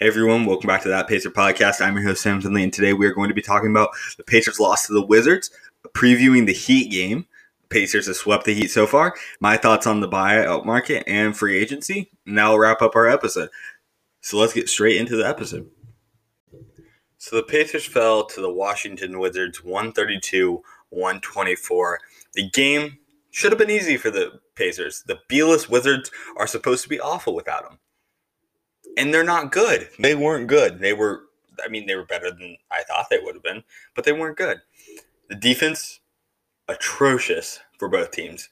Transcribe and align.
Hey 0.00 0.06
everyone, 0.06 0.46
welcome 0.46 0.68
back 0.68 0.82
to 0.82 0.88
that 0.90 1.08
Pacer 1.08 1.28
podcast. 1.28 1.80
I'm 1.80 1.96
your 1.96 2.04
host 2.04 2.22
Sam 2.22 2.40
Finley, 2.40 2.62
and 2.62 2.72
today 2.72 2.92
we 2.92 3.04
are 3.04 3.12
going 3.12 3.30
to 3.30 3.34
be 3.34 3.42
talking 3.42 3.72
about 3.72 3.90
the 4.16 4.22
Pacers' 4.22 4.60
loss 4.60 4.86
to 4.86 4.92
the 4.92 5.04
Wizards, 5.04 5.50
previewing 5.88 6.46
the 6.46 6.52
Heat 6.52 6.92
game. 6.92 7.26
The 7.62 7.66
Pacers 7.66 8.06
have 8.06 8.14
swept 8.14 8.44
the 8.44 8.54
Heat 8.54 8.68
so 8.68 8.86
far. 8.86 9.16
My 9.40 9.56
thoughts 9.56 9.88
on 9.88 9.98
the 9.98 10.08
buyout 10.08 10.64
market 10.64 11.02
and 11.08 11.36
free 11.36 11.58
agency. 11.58 12.12
And 12.24 12.36
will 12.36 12.60
wrap 12.60 12.80
up 12.80 12.94
our 12.94 13.08
episode. 13.08 13.48
So 14.20 14.38
let's 14.38 14.52
get 14.52 14.68
straight 14.68 14.98
into 14.98 15.16
the 15.16 15.26
episode. 15.26 15.68
So 17.16 17.34
the 17.34 17.42
Pacers 17.42 17.84
fell 17.84 18.24
to 18.26 18.40
the 18.40 18.52
Washington 18.52 19.18
Wizards 19.18 19.64
132 19.64 20.62
124. 20.90 21.98
The 22.34 22.48
game 22.50 22.98
should 23.32 23.50
have 23.50 23.58
been 23.58 23.68
easy 23.68 23.96
for 23.96 24.12
the 24.12 24.38
Pacers. 24.54 25.02
The 25.08 25.18
Bealess 25.28 25.68
Wizards 25.68 26.12
are 26.36 26.46
supposed 26.46 26.84
to 26.84 26.88
be 26.88 27.00
awful 27.00 27.34
without 27.34 27.68
them 27.68 27.80
and 28.98 29.14
they're 29.14 29.24
not 29.24 29.52
good. 29.52 29.88
They 29.98 30.14
weren't 30.14 30.48
good. 30.48 30.80
They 30.80 30.92
were, 30.92 31.22
I 31.64 31.68
mean, 31.68 31.86
they 31.86 31.94
were 31.94 32.04
better 32.04 32.30
than 32.30 32.56
I 32.70 32.82
thought 32.82 33.06
they 33.08 33.20
would 33.22 33.34
have 33.34 33.42
been, 33.42 33.62
but 33.94 34.04
they 34.04 34.12
weren't 34.12 34.36
good. 34.36 34.60
The 35.28 35.36
defense, 35.36 36.00
atrocious 36.68 37.60
for 37.78 37.88
both 37.88 38.10
teams. 38.10 38.48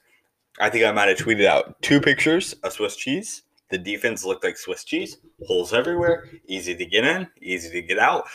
I 0.59 0.69
think 0.69 0.85
I 0.85 0.91
might 0.91 1.09
have 1.09 1.17
tweeted 1.17 1.45
out 1.45 1.79
two 1.81 2.01
pictures 2.01 2.53
of 2.63 2.73
Swiss 2.73 2.95
cheese. 2.95 3.43
The 3.69 3.77
defense 3.77 4.23
looked 4.23 4.43
like 4.43 4.57
Swiss 4.57 4.85
cheese, 4.85 5.17
holes 5.45 5.73
everywhere, 5.73 6.29
easy 6.47 6.73
to 6.75 6.85
get 6.85 7.03
in, 7.03 7.27
easy 7.41 7.69
to 7.69 7.81
get 7.85 7.99
out. 7.99 8.25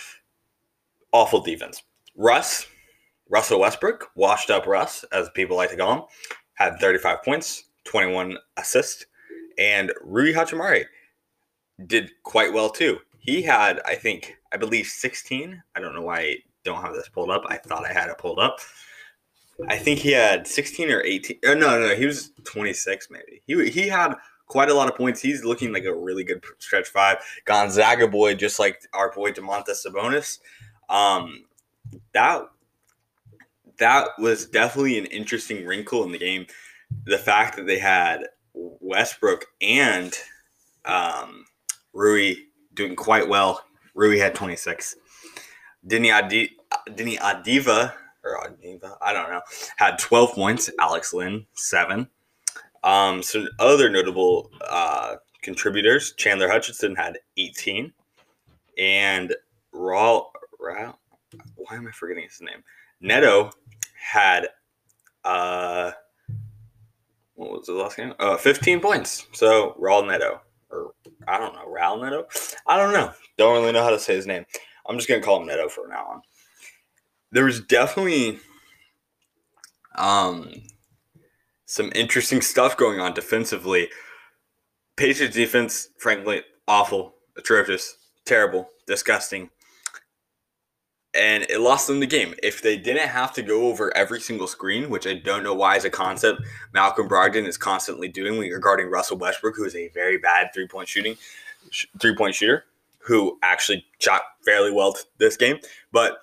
Awful 1.10 1.40
defense. 1.40 1.82
Russ, 2.14 2.66
Russell 3.30 3.60
Westbrook, 3.60 4.10
washed 4.14 4.50
up 4.50 4.66
Russ, 4.66 5.04
as 5.10 5.30
people 5.30 5.56
like 5.56 5.70
to 5.70 5.76
call 5.76 5.94
him, 5.94 6.02
had 6.54 6.78
35 6.78 7.22
points, 7.22 7.64
21 7.84 8.36
assists, 8.58 9.06
and 9.58 9.90
Rui 10.02 10.34
Hachimura 10.34 10.84
did 11.88 12.10
quite 12.22 12.52
well 12.52 12.70
too. 12.70 12.98
He 13.18 13.42
had, 13.42 13.80
I 13.86 13.94
think, 13.94 14.36
I 14.52 14.56
believe 14.56 14.86
16. 14.86 15.62
I 15.76 15.80
don't 15.80 15.94
know 15.94 16.02
why 16.02 16.18
I 16.18 16.36
don't 16.64 16.82
have 16.82 16.94
this 16.94 17.08
pulled 17.08 17.30
up. 17.30 17.42
I 17.46 17.56
thought 17.56 17.84
I 17.84 17.92
had 17.92 18.08
it 18.08 18.18
pulled 18.18 18.38
up. 18.38 18.58
I 19.68 19.76
think 19.76 20.00
he 20.00 20.10
had 20.12 20.46
16 20.46 20.90
or 20.90 21.02
18. 21.02 21.38
Oh, 21.46 21.54
no, 21.54 21.78
no, 21.78 21.94
he 21.94 22.06
was 22.06 22.32
26 22.44 23.08
maybe. 23.10 23.42
He 23.46 23.70
he 23.70 23.88
had 23.88 24.14
quite 24.46 24.70
a 24.70 24.74
lot 24.74 24.88
of 24.88 24.96
points. 24.96 25.20
He's 25.20 25.44
looking 25.44 25.72
like 25.72 25.84
a 25.84 25.94
really 25.94 26.24
good 26.24 26.44
stretch 26.58 26.88
five. 26.88 27.18
Gonzaga 27.44 28.08
boy, 28.08 28.34
just 28.34 28.58
like 28.58 28.82
our 28.92 29.12
boy 29.12 29.32
Domantas 29.32 29.86
Sabonis. 29.86 30.38
Um, 30.88 31.44
that 32.12 32.42
that 33.78 34.08
was 34.18 34.46
definitely 34.46 34.98
an 34.98 35.06
interesting 35.06 35.64
wrinkle 35.64 36.04
in 36.04 36.12
the 36.12 36.18
game. 36.18 36.46
The 37.04 37.18
fact 37.18 37.56
that 37.56 37.66
they 37.66 37.78
had 37.78 38.28
Westbrook 38.54 39.46
and 39.60 40.12
um, 40.84 41.46
Rui 41.92 42.34
doing 42.74 42.96
quite 42.96 43.28
well. 43.28 43.64
Rui 43.94 44.18
had 44.18 44.34
26. 44.34 44.96
Deni, 45.86 46.12
Adi- 46.14 46.56
Deni 46.90 47.18
Adiva, 47.18 47.92
or 48.24 48.38
Adiva, 48.48 48.96
I 49.02 49.12
don't 49.12 49.30
know, 49.30 49.42
had 49.76 49.98
12 49.98 50.32
points. 50.32 50.70
Alex 50.78 51.12
Len, 51.12 51.46
seven. 51.54 52.08
Um, 52.84 53.22
so 53.22 53.46
other 53.58 53.88
notable 53.88 54.50
uh, 54.68 55.16
contributors, 55.42 56.12
Chandler 56.12 56.48
Hutchison 56.48 56.94
had 56.94 57.18
18. 57.36 57.92
And 58.78 59.34
Raw, 59.72 60.24
Raw, 60.58 60.94
why 61.56 61.76
am 61.76 61.86
I 61.86 61.92
forgetting 61.92 62.24
his 62.24 62.40
name? 62.40 62.62
Neto 63.00 63.50
had, 63.98 64.48
uh, 65.24 65.92
what 67.34 67.50
was 67.50 67.66
the 67.66 67.72
last 67.72 67.96
game? 67.96 68.14
Uh, 68.18 68.36
15 68.36 68.80
points. 68.80 69.26
So 69.32 69.76
Raul 69.80 70.06
Neto 70.06 70.40
or 70.72 70.92
I 71.28 71.38
don't 71.38 71.54
know, 71.54 71.66
Raul 71.66 72.02
Neto. 72.02 72.26
I 72.66 72.76
don't 72.76 72.92
know. 72.92 73.12
Don't 73.36 73.60
really 73.60 73.72
know 73.72 73.84
how 73.84 73.90
to 73.90 73.98
say 73.98 74.14
his 74.14 74.26
name. 74.26 74.44
I'm 74.88 74.96
just 74.96 75.08
gonna 75.08 75.22
call 75.22 75.40
him 75.40 75.46
Neto 75.46 75.68
from 75.68 75.90
now 75.90 76.06
on. 76.06 76.22
There 77.30 77.44
was 77.44 77.60
definitely 77.60 78.40
um 79.96 80.50
some 81.66 81.92
interesting 81.94 82.40
stuff 82.40 82.76
going 82.76 83.00
on 83.00 83.14
defensively. 83.14 83.88
Patriots 84.96 85.34
defense, 85.34 85.88
frankly, 85.98 86.42
awful, 86.68 87.14
atrocious, 87.36 87.96
terrible, 88.26 88.68
disgusting 88.86 89.48
and 91.14 91.44
it 91.50 91.60
lost 91.60 91.86
them 91.86 92.00
the 92.00 92.06
game. 92.06 92.34
If 92.42 92.62
they 92.62 92.76
didn't 92.76 93.08
have 93.08 93.32
to 93.34 93.42
go 93.42 93.66
over 93.66 93.94
every 93.96 94.20
single 94.20 94.46
screen, 94.46 94.88
which 94.88 95.06
I 95.06 95.14
don't 95.14 95.42
know 95.42 95.54
why 95.54 95.76
is 95.76 95.84
a 95.84 95.90
concept 95.90 96.42
Malcolm 96.72 97.08
Brogdon 97.08 97.46
is 97.46 97.56
constantly 97.56 98.08
doing 98.08 98.38
regarding 98.50 98.90
Russell 98.90 99.18
Westbrook, 99.18 99.56
who 99.56 99.64
is 99.64 99.76
a 99.76 99.88
very 99.88 100.18
bad 100.18 100.50
three 100.54 100.66
point 100.66 100.88
shooting 100.88 101.16
three 102.00 102.16
point 102.16 102.34
shooter, 102.34 102.64
who 102.98 103.38
actually 103.42 103.84
shot 103.98 104.22
fairly 104.44 104.72
well 104.72 104.96
this 105.18 105.36
game. 105.36 105.58
But 105.92 106.18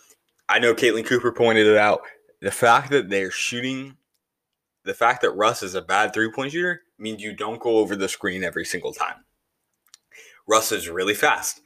I 0.47 0.59
know 0.59 0.73
Caitlin 0.73 1.05
Cooper 1.05 1.31
pointed 1.31 1.67
it 1.67 1.77
out. 1.77 2.01
The 2.41 2.51
fact 2.51 2.89
that 2.91 3.09
they're 3.09 3.31
shooting, 3.31 3.97
the 4.85 4.93
fact 4.93 5.21
that 5.21 5.31
Russ 5.31 5.61
is 5.61 5.75
a 5.75 5.81
bad 5.81 6.13
three 6.13 6.31
point 6.31 6.51
shooter 6.51 6.81
means 6.97 7.21
you 7.21 7.33
don't 7.33 7.61
go 7.61 7.77
over 7.77 7.95
the 7.95 8.09
screen 8.09 8.43
every 8.43 8.65
single 8.65 8.93
time. 8.93 9.25
Russ 10.47 10.71
is 10.71 10.89
really 10.89 11.13
fast. 11.13 11.61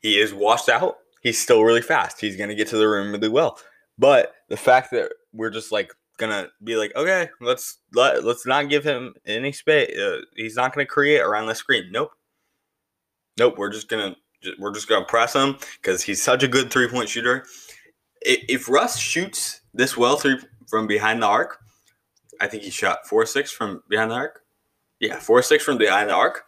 He 0.00 0.18
is 0.18 0.34
washed 0.34 0.68
out 0.68 0.98
he's 1.24 1.40
still 1.40 1.64
really 1.64 1.82
fast. 1.82 2.20
He's 2.20 2.36
gonna 2.36 2.54
get 2.54 2.68
to 2.68 2.76
the 2.76 2.86
rim 2.86 3.10
really 3.10 3.28
well. 3.28 3.58
But 3.98 4.34
the 4.48 4.56
fact 4.56 4.92
that 4.92 5.10
we're 5.32 5.50
just 5.50 5.72
like 5.72 5.92
gonna 6.18 6.48
be 6.62 6.76
like, 6.76 6.94
okay, 6.94 7.30
let's 7.40 7.78
let 7.92 8.22
let's 8.22 8.46
not 8.46 8.68
give 8.68 8.84
him 8.84 9.14
any 9.26 9.50
space. 9.50 9.98
Uh, 9.98 10.20
he's 10.36 10.54
not 10.54 10.72
gonna 10.72 10.86
create 10.86 11.20
around 11.20 11.46
the 11.46 11.54
screen. 11.56 11.90
Nope, 11.90 12.12
nope. 13.36 13.54
We're 13.58 13.70
just 13.70 13.88
gonna 13.88 14.14
we're 14.60 14.72
just 14.72 14.88
gonna 14.88 15.06
press 15.06 15.34
him 15.34 15.56
because 15.82 16.02
he's 16.02 16.22
such 16.22 16.44
a 16.44 16.48
good 16.48 16.70
three 16.70 16.88
point 16.88 17.08
shooter. 17.08 17.44
If 18.20 18.68
Russ 18.68 18.98
shoots 18.98 19.62
this 19.74 19.96
well 19.96 20.20
from 20.68 20.86
behind 20.86 21.22
the 21.22 21.26
arc, 21.26 21.58
I 22.40 22.46
think 22.46 22.62
he 22.62 22.70
shot 22.70 23.06
four 23.06 23.26
six 23.26 23.50
from 23.50 23.82
behind 23.88 24.10
the 24.10 24.16
arc. 24.16 24.42
Yeah, 25.00 25.18
four 25.18 25.42
six 25.42 25.64
from 25.64 25.78
behind 25.78 26.10
the 26.10 26.14
arc. 26.14 26.44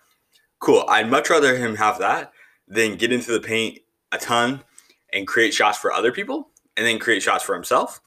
Cool. 0.59 0.85
I'd 0.89 1.11
much 1.11 1.29
rather 1.29 1.57
him 1.57 1.77
have 1.77 1.99
that 1.99 2.33
than 2.67 2.97
get 2.97 3.13
into 3.13 3.33
the 3.33 3.41
paint 3.41 3.79
a 4.13 4.19
ton 4.19 4.63
and 5.17 5.27
create 5.27 5.55
shots 5.55 5.79
for 5.79 5.93
other 5.93 6.13
people 6.13 6.51
and 6.77 6.87
then 6.87 6.99
create 6.99 7.23
shots 7.23 7.43
for 7.43 7.55
himself. 7.55 8.01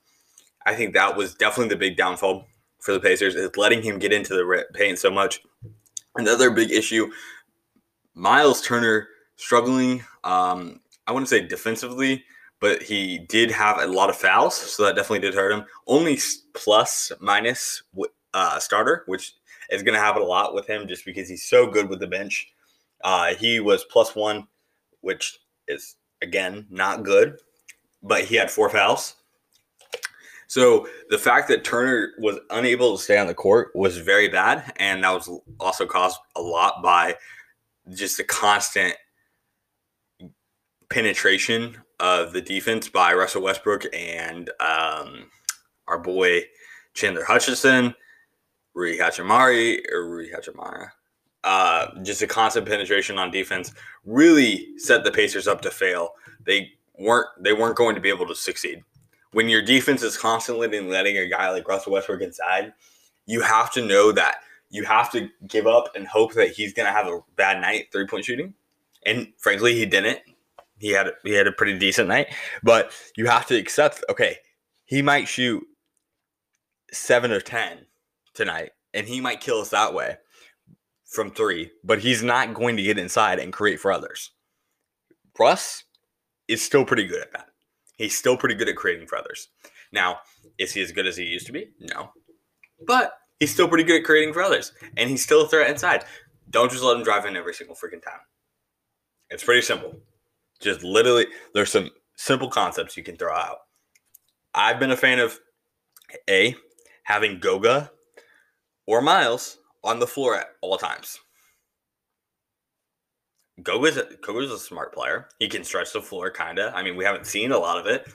I 0.66 0.75
think 0.75 0.94
that 0.94 1.18
was 1.18 1.34
definitely 1.34 1.70
the 1.70 1.80
big 1.80 1.97
downfall 1.97 2.46
for 2.80 2.94
the 2.94 3.00
Pacers 3.00 3.36
is 3.36 3.58
letting 3.58 3.81
him 3.81 3.97
get 4.00 4.14
into 4.14 4.34
the 4.34 4.66
paint 4.74 5.00
so 5.00 5.09
much. 5.09 5.42
Another 6.16 6.52
big 6.52 6.72
issue, 6.72 7.12
Myles 8.14 8.62
Turner 8.62 9.08
struggling. 9.36 10.03
Um, 10.24 10.81
I 11.08 11.12
wouldn't 11.12 11.30
say 11.30 11.46
defensively, 11.46 12.24
but 12.59 12.84
he 12.84 13.25
did 13.30 13.52
have 13.52 13.80
a 13.80 13.88
lot 13.88 14.09
of 14.09 14.16
fouls, 14.16 14.56
so 14.56 14.86
that 14.86 14.96
definitely 14.96 15.19
did 15.19 15.34
hurt 15.34 15.52
him. 15.52 15.66
Only 15.88 16.19
plus 16.53 17.12
minus 17.19 17.84
uh, 18.34 18.59
starter, 18.59 19.03
which 19.08 19.34
is 19.72 19.84
going 19.84 19.94
to 19.96 20.00
happen 20.00 20.22
a 20.22 20.25
lot 20.25 20.53
with 20.53 20.68
him 20.68 20.88
just 20.88 21.06
because 21.06 21.28
he's 21.28 21.44
so 21.44 21.68
good 21.68 21.90
with 21.90 22.00
the 22.00 22.08
bench. 22.08 22.52
Uh, 23.03 23.34
he 23.34 23.59
was 23.59 23.84
plus 23.86 24.16
one, 24.16 24.48
which 25.02 25.40
is 25.68 25.96
again 26.22 26.66
not 26.69 27.03
good, 27.03 27.40
but 28.03 28.25
he 28.25 28.35
had 28.35 28.52
four 28.52 28.69
fouls. 28.69 29.16
So 30.47 30.88
the 31.12 31.18
fact 31.18 31.47
that 31.50 31.63
Turner 31.63 32.13
was 32.18 32.40
unable 32.50 32.97
to 32.97 33.03
stay 33.03 33.19
on 33.19 33.28
the 33.28 33.35
court 33.35 33.69
was 33.75 33.97
very 33.97 34.28
bad, 34.28 34.74
and 34.78 35.03
that 35.03 35.12
was 35.12 35.30
also 35.59 35.85
caused 35.85 36.18
a 36.35 36.41
lot 36.41 36.81
by 36.81 37.16
just 37.94 38.18
the 38.18 38.24
constant 38.24 38.96
penetration 40.90 41.78
of 42.00 42.34
the 42.34 42.41
defense 42.41 42.90
by 42.90 43.13
Russell 43.13 43.44
Westbrook 43.44 43.86
and 43.94 44.50
um, 44.59 45.30
our 45.88 46.00
boy 46.00 46.42
Chandler 46.94 47.25
Hutchison, 47.25 47.94
Rui 48.74 48.98
Hachimura, 48.98 49.80
or 49.92 50.10
Rui 50.10 50.31
Hachimura, 50.31 50.89
uh, 51.44 51.88
just 52.03 52.21
a 52.21 52.27
constant 52.27 52.68
penetration 52.68 53.18
on 53.18 53.31
defense 53.31 53.74
really 54.06 54.77
set 54.77 55.03
the 55.03 55.12
Pacers 55.12 55.47
up 55.47 55.62
to 55.62 55.71
fail. 55.71 56.13
They 56.45 56.71
weren't 56.97 57.27
they 57.39 57.53
weren't 57.53 57.77
going 57.77 57.95
to 57.95 58.01
be 58.01 58.09
able 58.09 58.27
to 58.27 58.36
succeed. 58.36 58.83
When 59.31 59.47
your 59.47 59.62
defense 59.62 60.01
is 60.03 60.18
constantly 60.18 60.68
letting 60.81 61.18
a 61.18 61.30
guy 61.30 61.50
like 61.51 61.68
Russell 61.68 61.94
Westbrook 61.94 62.21
inside, 62.21 62.74
you 63.25 63.41
have 63.41 63.71
to 63.74 63.86
know 63.86 64.12
that 64.12 64.38
you 64.69 64.83
have 64.83 65.12
to 65.12 65.30
give 65.47 65.68
up 65.68 65.95
and 65.95 66.07
hope 66.07 66.33
that 66.33 66.50
he's 66.50 66.74
going 66.74 66.88
to 66.88 66.91
have 66.91 67.07
a 67.07 67.21
bad 67.36 67.62
night 67.62 67.88
three 67.91 68.07
point 68.07 68.25
shooting. 68.25 68.53
And 69.06 69.31
frankly, 69.38 69.75
he 69.75 69.86
didn't. 69.86 70.19
He 70.80 70.89
had 70.89 71.12
he 71.24 71.33
had 71.33 71.47
a 71.47 71.51
pretty 71.51 71.77
decent 71.77 72.07
night, 72.07 72.27
but 72.63 72.91
you 73.15 73.27
have 73.27 73.45
to 73.47 73.56
accept. 73.56 74.03
Okay, 74.09 74.38
he 74.86 75.01
might 75.01 75.27
shoot 75.27 75.63
seven 76.91 77.31
or 77.31 77.41
ten 77.41 77.86
tonight, 78.33 78.71
and 78.94 79.07
he 79.07 79.21
might 79.21 79.41
kill 79.41 79.59
us 79.59 79.69
that 79.69 79.94
way 79.94 80.18
from 81.10 81.32
three, 81.32 81.72
but 81.84 82.00
he's 82.00 82.24
not 82.24 82.54
going 82.54 82.78
to 82.78 82.84
get 82.84 83.00
inside 83.00 83.40
and 83.40 83.52
create 83.52 83.80
for 83.80 83.92
others. 83.92 84.32
Russ 85.38 85.84
is 86.48 86.62
still 86.62 86.86
pretty 86.86 87.06
good 87.08 87.22
at 87.22 87.32
that. 87.32 87.48
He's 87.98 88.18
still 88.18 88.38
pretty 88.38 88.56
good 88.56 88.70
at 88.70 88.76
creating 88.76 89.08
for 89.08 89.18
others. 89.18 89.50
Now, 89.92 90.20
is 90.58 90.74
he 90.74 90.82
as 90.82 90.92
good 90.92 91.08
as 91.08 91.18
he 91.18 91.24
used 91.24 91.48
to 91.48 91.52
be? 91.52 91.70
No. 91.80 92.12
But 92.86 93.14
he's 93.40 93.52
still 93.52 93.68
pretty 93.68 93.84
good 93.84 94.02
at 94.02 94.06
creating 94.06 94.34
for 94.34 94.42
others. 94.42 94.72
And 94.98 95.10
he's 95.10 95.24
still 95.24 95.44
a 95.44 95.48
threat 95.48 95.70
inside. 95.70 96.06
Don't 96.50 96.72
just 96.72 96.84
let 96.84 96.98
him 96.98 97.04
drive 97.04 97.26
in 97.26 97.36
every 97.36 97.54
single 97.54 97.76
freaking 97.76 98.04
time. 98.04 98.20
It's 99.30 99.44
pretty 99.44 99.62
simple. 99.62 99.96
Just 100.60 100.84
literally, 100.84 101.28
there's 101.54 101.72
some 101.72 101.90
simple 102.18 102.50
concepts 102.50 102.98
you 102.98 103.04
can 103.04 103.16
throw 103.16 103.34
out. 103.34 103.60
I've 104.54 104.80
been 104.80 104.92
a 104.92 104.98
fan 104.98 105.20
of 105.20 105.40
A, 106.30 106.56
having 107.04 107.40
Goga 107.40 107.92
or 108.86 109.02
Myles 109.02 109.59
on 109.84 110.00
the 110.00 110.08
floor 110.08 110.36
at 110.36 110.48
all 110.62 110.78
times. 110.78 111.20
Goga's 113.62 113.98
a, 113.98 114.04
Goga's 114.22 114.52
a 114.52 114.60
smart 114.60 114.94
player. 114.94 115.28
He 115.40 115.50
can 115.50 115.64
stretch 115.64 115.92
the 115.94 116.02
floor, 116.02 116.31
kind 116.31 116.60
of. 116.60 116.74
I 116.74 116.84
mean, 116.84 116.96
we 116.96 117.04
haven't 117.04 117.28
seen 117.28 117.52
a 117.52 117.58
lot 117.58 117.78
of 117.78 117.86
it. 117.88 118.08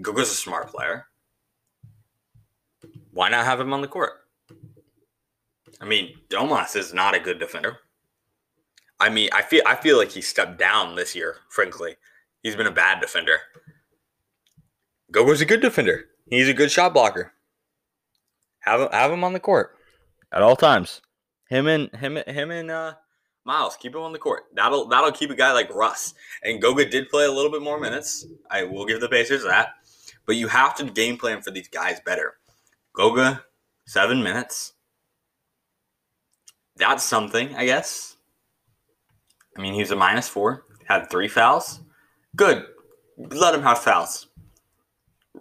Goga's 0.00 0.30
a 0.30 0.34
smart 0.34 0.68
player. 0.68 1.06
Why 3.12 3.28
not 3.28 3.44
have 3.44 3.60
him 3.60 3.72
on 3.72 3.80
the 3.80 3.88
court? 3.88 4.12
I 5.80 5.84
mean, 5.84 6.14
Domas 6.28 6.76
is 6.76 6.94
not 6.94 7.14
a 7.14 7.20
good 7.20 7.38
defender. 7.38 7.78
I 9.00 9.08
mean, 9.08 9.28
I 9.32 9.42
feel 9.42 9.62
I 9.66 9.74
feel 9.74 9.98
like 9.98 10.10
he 10.10 10.20
stepped 10.20 10.58
down 10.58 10.94
this 10.94 11.14
year. 11.14 11.36
Frankly, 11.48 11.96
he's 12.42 12.56
been 12.56 12.66
a 12.66 12.72
bad 12.72 13.00
defender. 13.00 13.38
Goga's 15.12 15.40
a 15.40 15.46
good 15.46 15.60
defender. 15.60 16.06
He's 16.30 16.48
a 16.48 16.54
good 16.54 16.70
shot 16.70 16.94
blocker. 16.94 17.32
Have 18.60 18.80
him 18.80 18.88
have 18.92 19.10
him 19.10 19.24
on 19.24 19.32
the 19.32 19.40
court 19.40 19.73
at 20.34 20.42
all 20.42 20.56
times. 20.56 21.00
Him 21.48 21.66
and 21.68 21.90
him 21.94 22.16
him 22.16 22.50
and 22.50 22.70
uh, 22.70 22.94
Myles 23.44 23.76
keep 23.76 23.94
him 23.94 24.02
on 24.02 24.12
the 24.12 24.18
court. 24.18 24.44
That'll 24.54 24.86
that'll 24.86 25.12
keep 25.12 25.30
a 25.30 25.34
guy 25.34 25.52
like 25.52 25.74
Russ. 25.74 26.14
And 26.42 26.60
Goga 26.60 26.88
did 26.88 27.08
play 27.08 27.24
a 27.24 27.32
little 27.32 27.50
bit 27.50 27.62
more 27.62 27.78
minutes. 27.78 28.26
I 28.50 28.64
will 28.64 28.84
give 28.84 29.00
the 29.00 29.08
Pacers 29.08 29.44
that. 29.44 29.74
But 30.26 30.36
you 30.36 30.48
have 30.48 30.74
to 30.76 30.84
game 30.84 31.16
plan 31.16 31.42
for 31.42 31.50
these 31.50 31.68
guys 31.68 32.00
better. 32.00 32.34
Goga, 32.94 33.44
seven 33.86 34.22
minutes. 34.22 34.72
That's 36.76 37.04
something, 37.04 37.54
I 37.54 37.66
guess. 37.66 38.16
I 39.56 39.60
mean, 39.60 39.74
he's 39.74 39.92
a 39.92 39.96
minus 39.96 40.28
four, 40.28 40.64
had 40.86 41.08
three 41.08 41.28
fouls. 41.28 41.80
Good. 42.34 42.64
Let 43.16 43.54
him 43.54 43.62
have 43.62 43.78
fouls. 43.78 44.26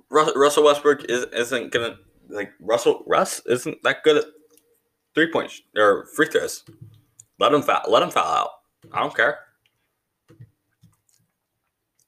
Russell 0.09 0.65
Westbrook 0.65 1.05
is, 1.09 1.25
isn't 1.33 1.71
gonna 1.71 1.97
like 2.29 2.51
Russell 2.59 3.03
Russ 3.07 3.41
isn't 3.45 3.81
that 3.83 4.03
good 4.03 4.17
at 4.17 4.25
three 5.15 5.31
points 5.31 5.61
or 5.75 6.07
free 6.15 6.27
throws. 6.27 6.63
Let 7.39 7.53
him 7.53 7.61
foul. 7.61 7.83
Let 7.87 8.03
him 8.03 8.11
foul 8.11 8.25
out. 8.25 8.49
I 8.91 8.99
don't 8.99 9.15
care. 9.15 9.39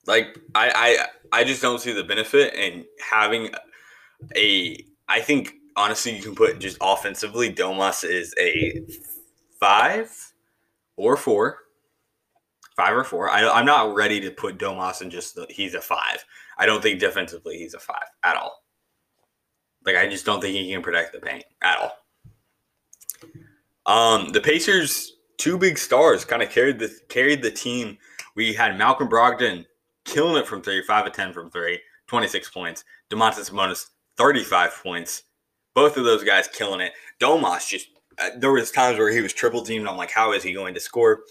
Like 0.07 0.38
I 0.54 0.98
I 1.31 1.40
I 1.40 1.44
just 1.44 1.62
don't 1.62 1.80
see 1.80 1.92
the 1.92 2.04
benefit 2.04 2.54
in 2.54 2.86
having 3.00 3.50
a. 4.36 4.86
I 5.07 5.22
think 5.22 5.54
honestly 5.75 6.16
you 6.16 6.22
can 6.22 6.36
put 6.36 6.60
just 6.60 6.78
offensively. 6.81 7.54
Domas 7.54 8.04
is 8.07 8.34
a 8.40 8.86
five 9.60 10.12
or 10.96 11.18
four 11.18 11.60
five 12.75 12.96
or 12.96 13.04
four. 13.04 13.30
I, 13.30 13.48
I'm 13.50 13.66
not 13.66 13.96
ready 13.96 14.19
to 14.22 14.31
put 14.31 14.58
Domas 14.58 15.01
in 15.01 15.10
just 15.10 15.36
the, 15.36 15.48
he's 15.50 15.74
a 15.74 15.81
five. 15.81 16.24
I 16.58 16.66
don't 16.66 16.81
think 16.81 17.00
defensively 17.00 17.58
he's 17.58 17.74
a 17.74 17.80
five 17.80 18.06
at 18.24 18.36
all. 18.38 18.63
Like 19.86 19.96
I 19.96 20.08
just 20.08 20.25
don't 20.25 20.42
think 20.42 20.56
he 20.56 20.72
can 20.72 20.81
protect 20.81 21.13
the 21.13 21.19
paint 21.19 21.46
at 21.62 21.80
all. 21.80 21.92
Um, 23.86 24.30
the 24.30 24.42
Pacers 24.42 25.16
two 25.38 25.58
big 25.58 25.78
stars 25.78 26.26
kind 26.26 26.42
of 26.42 26.50
carried 26.50 26.80
the 26.80 26.96
carried 27.10 27.42
the 27.42 27.52
team. 27.52 27.98
We 28.36 28.54
had 28.54 28.78
Malcolm 28.78 29.08
Brogdon 29.08 29.66
killing 30.04 30.42
it 30.42 30.48
from 30.48 30.62
three, 30.62 30.82
five 30.84 31.06
of 31.06 31.14
ten 31.14 31.34
from 31.34 31.50
three, 31.50 31.80
26 32.08 32.50
points. 32.50 32.84
Domantas 33.10 33.50
Sabonis 33.50 33.88
35 34.18 34.72
points. 34.84 35.24
Both 35.74 35.98
of 35.98 36.06
those 36.06 36.24
guys 36.24 36.48
killing 36.48 36.82
it. 36.82 36.94
Domas 37.20 37.68
just 37.68 37.88
uh, 38.18 38.30
there 38.38 38.52
was 38.52 38.72
times 38.72 38.98
where 38.98 39.12
he 39.12 39.22
was 39.22 39.34
triple 39.34 39.62
teamed. 39.62 39.88
I'm 39.88 39.98
like, 39.98 40.12
how 40.12 40.32
is 40.32 40.44
he 40.44 40.54
going 40.54 40.74
to 40.74 40.80
score? 40.80 41.24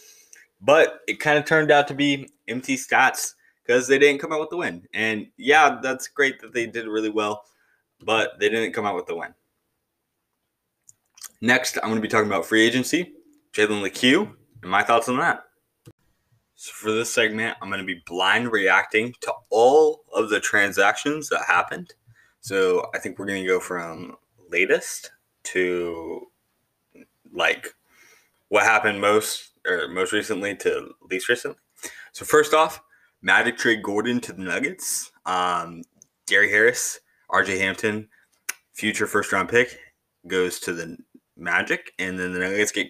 But 0.61 1.01
it 1.09 1.21
kind 1.21 1.39
of 1.39 1.45
turned 1.45 1.71
out 1.71 1.89
to 1.89 1.95
be 1.95 2.29
empty 2.49 2.77
stats 2.77 3.35
because 3.65 3.89
they 3.89 3.99
didn't 3.99 4.21
come 4.21 4.33
out 4.33 4.41
with 4.41 4.51
the 4.51 4.57
win. 4.59 4.87
And 4.93 5.27
yeah, 5.37 5.79
that's 5.83 6.09
great 6.09 6.41
that 6.41 6.53
they 6.53 6.67
did 6.67 6.87
really 6.87 7.11
well, 7.11 7.45
but 8.05 8.39
they 8.39 8.49
didn't 8.49 8.73
come 8.73 8.87
out 8.87 8.97
with 8.97 9.07
the 9.07 9.17
win. 9.17 9.35
Next, 11.41 11.77
I'm 11.79 11.91
going 11.91 11.97
to 11.97 12.01
be 12.01 12.09
talking 12.09 12.29
about 12.29 12.47
free 12.47 12.67
agency, 12.67 13.13
Jalen 13.53 13.83
Lecque, 13.83 14.29
and 14.63 14.71
my 14.71 14.83
thoughts 14.83 15.09
on 15.09 15.19
that. 15.19 15.45
So 16.55 16.73
for 16.73 16.93
this 16.93 17.13
segment, 17.13 17.57
I'm 17.61 17.69
going 17.69 17.81
to 17.81 17.87
be 17.87 18.03
blind 18.07 18.51
reacting 18.51 19.13
to 19.21 19.33
all 19.51 20.05
of 20.13 20.31
the 20.31 20.41
transactions 20.41 21.29
that 21.29 21.45
happened. 21.47 21.93
So 22.41 22.91
I 22.95 22.99
think 22.99 23.19
we're 23.19 23.27
going 23.27 23.43
to 23.43 23.49
go 23.49 23.61
from 23.61 24.17
latest 24.51 25.11
to 25.45 26.29
like 27.33 27.75
what 28.49 28.65
happened 28.65 29.01
most 29.01 29.51
or 29.67 29.89
most 29.89 30.13
recently 30.13 30.55
to 30.57 30.95
least 31.11 31.29
recently. 31.29 31.59
So 32.13 32.25
first 32.25 32.55
off, 32.55 32.81
Magic 33.21 33.57
trade 33.57 33.83
Gordon 33.83 34.21
to 34.21 34.33
the 34.33 34.43
Nuggets. 34.43 35.11
Um, 35.25 35.83
Gary 36.27 36.51
Harris, 36.51 37.01
RJ 37.31 37.59
Hampton, 37.59 38.09
future 38.73 39.07
first 39.07 39.33
round 39.33 39.49
pick, 39.49 39.79
goes 40.27 40.61
to 40.61 40.73
the 40.73 40.99
Magic, 41.37 41.93
and 41.99 42.19
then 42.19 42.33
the 42.33 42.41
Nuggets 42.41 42.73
get 42.73 42.89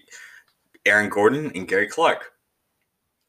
Aaron 0.86 1.08
Gordon 1.08 1.52
and 1.54 1.68
Gary 1.68 1.88
Clark. 1.88 2.32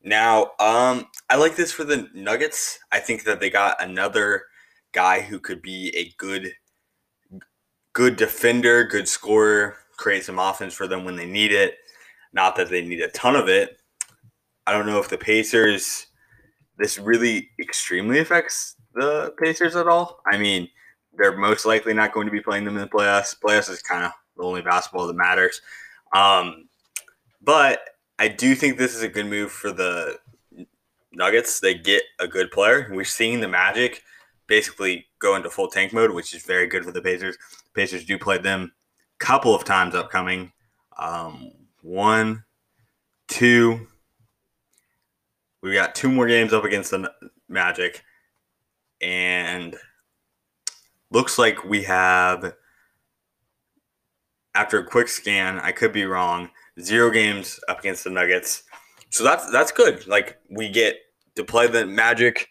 Now, 0.03 0.51
um, 0.59 1.07
I 1.29 1.35
like 1.35 1.55
this 1.55 1.71
for 1.71 1.83
the 1.83 2.07
Nuggets. 2.13 2.77
I 2.91 2.99
think 2.99 3.23
that 3.23 3.39
they 3.39 3.49
got 3.49 3.81
another 3.81 4.43
guy 4.91 5.21
who 5.21 5.39
could 5.39 5.61
be 5.61 5.89
a 5.95 6.13
good, 6.17 6.53
good 7.93 8.15
defender, 8.15 8.83
good 8.83 9.07
scorer, 9.07 9.77
create 9.97 10.23
some 10.23 10.37
offense 10.39 10.73
for 10.73 10.87
them 10.87 11.05
when 11.05 11.15
they 11.15 11.25
need 11.25 11.51
it. 11.51 11.77
Not 12.33 12.55
that 12.57 12.69
they 12.69 12.85
need 12.85 13.01
a 13.01 13.07
ton 13.09 13.35
of 13.35 13.47
it. 13.49 13.79
I 14.67 14.73
don't 14.73 14.85
know 14.85 14.99
if 14.99 15.09
the 15.09 15.17
Pacers, 15.17 16.07
this 16.77 16.97
really 16.97 17.49
extremely 17.59 18.19
affects 18.19 18.75
the 18.93 19.33
Pacers 19.41 19.75
at 19.75 19.87
all. 19.87 20.19
I 20.31 20.37
mean, 20.37 20.67
they're 21.17 21.37
most 21.37 21.65
likely 21.65 21.93
not 21.93 22.13
going 22.13 22.27
to 22.27 22.31
be 22.31 22.41
playing 22.41 22.65
them 22.65 22.75
in 22.75 22.81
the 22.81 22.87
playoffs. 22.89 23.35
Playoffs 23.39 23.69
is 23.69 23.81
kind 23.81 24.05
of 24.05 24.11
the 24.37 24.43
only 24.43 24.61
basketball 24.61 25.07
that 25.07 25.15
matters. 25.15 25.61
Um, 26.13 26.69
but 27.41 27.81
I 28.19 28.27
do 28.27 28.55
think 28.55 28.77
this 28.77 28.95
is 28.95 29.03
a 29.03 29.07
good 29.07 29.25
move 29.25 29.51
for 29.51 29.71
the 29.71 30.17
Nuggets. 31.11 31.59
They 31.59 31.73
get 31.73 32.03
a 32.19 32.27
good 32.27 32.51
player. 32.51 32.89
We're 32.91 33.05
seeing 33.05 33.39
the 33.39 33.47
Magic 33.47 34.03
basically 34.47 35.07
go 35.19 35.35
into 35.35 35.49
full 35.49 35.67
tank 35.67 35.93
mode, 35.93 36.11
which 36.11 36.33
is 36.33 36.43
very 36.43 36.67
good 36.67 36.85
for 36.85 36.91
the 36.91 37.01
Pacers. 37.01 37.37
Pacers 37.73 38.05
do 38.05 38.17
play 38.17 38.37
them 38.37 38.71
a 39.19 39.23
couple 39.23 39.55
of 39.55 39.63
times 39.63 39.95
upcoming. 39.95 40.51
Um, 40.97 41.51
one, 41.81 42.43
two. 43.27 43.87
We've 45.61 45.73
got 45.73 45.95
two 45.95 46.11
more 46.11 46.27
games 46.27 46.53
up 46.53 46.63
against 46.63 46.91
the 46.91 47.11
Magic, 47.47 48.03
and 49.01 49.75
looks 51.11 51.37
like 51.37 51.63
we 51.63 51.83
have. 51.83 52.53
After 54.55 54.79
a 54.79 54.85
quick 54.85 55.09
scan, 55.09 55.59
I 55.59 55.71
could 55.71 55.91
be 55.91 56.05
wrong. 56.05 56.49
Zero 56.79 57.11
games 57.11 57.59
up 57.67 57.79
against 57.79 58.03
the 58.05 58.09
Nuggets, 58.09 58.63
so 59.09 59.23
that's 59.23 59.49
that's 59.51 59.71
good. 59.71 60.07
Like 60.07 60.37
we 60.49 60.69
get 60.69 60.97
to 61.35 61.43
play 61.43 61.67
the 61.67 61.85
Magic. 61.85 62.47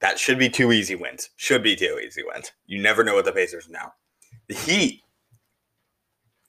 That 0.00 0.18
should 0.18 0.38
be 0.38 0.48
two 0.48 0.72
easy 0.72 0.94
wins. 0.94 1.30
Should 1.36 1.62
be 1.62 1.74
two 1.74 2.00
easy 2.04 2.22
wins. 2.22 2.52
You 2.66 2.80
never 2.80 3.02
know 3.02 3.14
what 3.14 3.24
the 3.24 3.32
Pacers 3.32 3.68
now. 3.68 3.94
The 4.46 4.54
Heat 4.54 5.02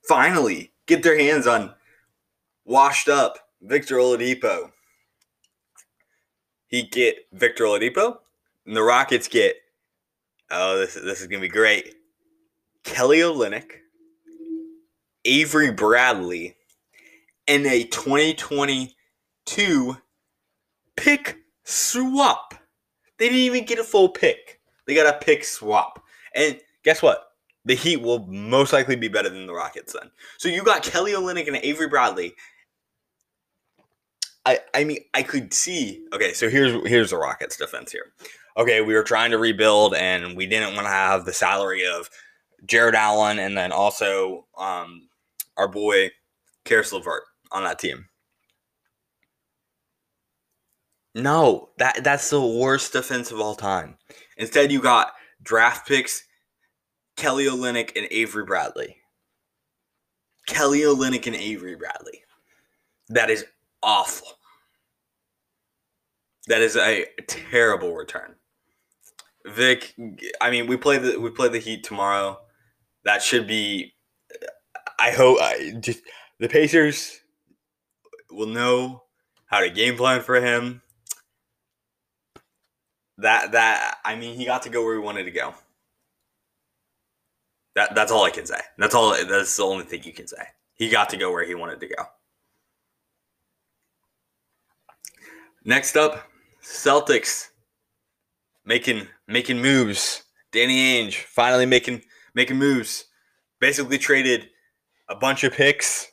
finally 0.07 0.73
get 0.85 1.01
their 1.01 1.17
hands 1.17 1.47
on 1.47 1.73
washed 2.65 3.07
up 3.09 3.37
Victor 3.61 3.95
Oladipo. 3.95 4.71
He 6.67 6.83
get 6.83 7.25
Victor 7.33 7.63
Oladipo, 7.63 8.17
and 8.65 8.75
the 8.75 8.83
Rockets 8.83 9.27
get 9.27 9.55
oh 10.51 10.77
this 10.77 10.93
this 10.93 11.21
is 11.21 11.27
gonna 11.27 11.41
be 11.41 11.47
great. 11.47 11.95
Kelly 12.83 13.19
Olynyk, 13.19 13.71
Avery 15.29 15.71
Bradley, 15.71 16.55
and 17.47 17.65
a 17.65 17.85
2022 17.85 19.97
pick 20.95 21.37
swap. 21.63 22.53
They 23.17 23.25
didn't 23.25 23.39
even 23.39 23.65
get 23.65 23.79
a 23.79 23.83
full 23.83 24.09
pick. 24.09 24.61
They 24.85 24.95
got 24.95 25.13
a 25.13 25.19
pick 25.19 25.43
swap. 25.43 26.03
And 26.35 26.59
guess 26.83 27.01
what? 27.01 27.25
The 27.65 27.75
Heat 27.75 28.01
will 28.01 28.25
most 28.27 28.73
likely 28.73 28.95
be 28.95 29.07
better 29.07 29.29
than 29.29 29.45
the 29.45 29.53
Rockets 29.53 29.93
then. 29.93 30.09
So 30.37 30.49
you 30.49 30.63
got 30.63 30.83
Kelly 30.83 31.13
Olynyk 31.13 31.47
and 31.47 31.57
Avery 31.57 31.87
Bradley 31.87 32.35
I, 34.45 34.59
I 34.73 34.83
mean, 34.83 34.99
I 35.13 35.23
could 35.23 35.53
see. 35.53 36.05
Okay, 36.13 36.33
so 36.33 36.49
here's 36.49 36.87
here's 36.87 37.11
the 37.11 37.17
Rockets' 37.17 37.57
defense 37.57 37.91
here. 37.91 38.13
Okay, 38.57 38.81
we 38.81 38.93
were 38.93 39.03
trying 39.03 39.31
to 39.31 39.37
rebuild, 39.37 39.95
and 39.95 40.35
we 40.35 40.47
didn't 40.47 40.75
want 40.75 40.87
to 40.87 40.91
have 40.91 41.25
the 41.25 41.33
salary 41.33 41.85
of 41.85 42.09
Jarrett 42.65 42.95
Allen, 42.95 43.39
and 43.39 43.57
then 43.57 43.71
also 43.71 44.45
um, 44.57 45.08
our 45.59 45.67
boy 45.67 46.09
Caris 46.65 46.91
LeVert 46.91 47.23
on 47.51 47.63
that 47.63 47.79
team. 47.79 48.05
No, 51.15 51.69
that 51.77 52.03
that's 52.03 52.29
the 52.29 52.41
worst 52.41 52.93
defense 52.93 53.31
of 53.31 53.39
all 53.39 53.55
time. 53.55 53.97
Instead, 54.37 54.71
you 54.71 54.81
got 54.81 55.13
draft 55.43 55.87
picks 55.87 56.23
Kelly 57.17 57.45
Olynyk 57.45 57.91
and 57.95 58.07
Avery 58.11 58.45
Bradley. 58.45 58.97
Kelly 60.47 60.79
Olynyk 60.81 61.27
and 61.27 61.35
Avery 61.35 61.75
Bradley. 61.75 62.21
That 63.09 63.29
is 63.29 63.45
awful. 63.83 64.27
That 66.47 66.61
is 66.61 66.77
a 66.77 67.05
terrible 67.27 67.95
return. 67.95 68.35
Vic, 69.45 69.95
I 70.41 70.51
mean, 70.51 70.67
we 70.67 70.77
play 70.77 70.97
the 70.97 71.19
we 71.19 71.29
play 71.29 71.49
the 71.49 71.59
Heat 71.59 71.83
tomorrow. 71.83 72.39
That 73.03 73.21
should 73.21 73.47
be. 73.47 73.93
I 74.99 75.11
hope 75.11 75.39
I 75.41 75.71
just 75.79 76.01
the 76.39 76.49
Pacers 76.49 77.19
will 78.31 78.47
know 78.47 79.03
how 79.45 79.61
to 79.61 79.69
game 79.69 79.95
plan 79.95 80.21
for 80.21 80.39
him. 80.41 80.81
That 83.17 83.51
that 83.53 83.97
I 84.05 84.15
mean, 84.15 84.35
he 84.35 84.45
got 84.45 84.63
to 84.63 84.69
go 84.69 84.83
where 84.83 84.93
he 84.93 84.99
wanted 84.99 85.23
to 85.25 85.31
go. 85.31 85.53
That 87.75 87.95
that's 87.95 88.11
all 88.11 88.23
I 88.23 88.29
can 88.29 88.45
say. 88.45 88.59
That's 88.77 88.95
all. 88.95 89.11
That's 89.25 89.55
the 89.55 89.63
only 89.63 89.85
thing 89.85 90.03
you 90.03 90.13
can 90.13 90.27
say. 90.27 90.43
He 90.75 90.89
got 90.89 91.09
to 91.09 91.17
go 91.17 91.31
where 91.31 91.45
he 91.45 91.55
wanted 91.55 91.79
to 91.81 91.87
go. 91.87 92.03
Next 95.65 95.97
up, 95.97 96.29
Celtics 96.63 97.49
making 98.65 99.07
making 99.27 99.61
moves. 99.61 100.23
Danny 100.51 101.03
Ainge 101.03 101.15
finally 101.15 101.65
making 101.65 102.01
making 102.33 102.57
moves. 102.57 103.05
Basically 103.59 103.97
traded 103.97 104.49
a 105.09 105.15
bunch 105.15 105.43
of 105.43 105.53
picks. 105.53 106.11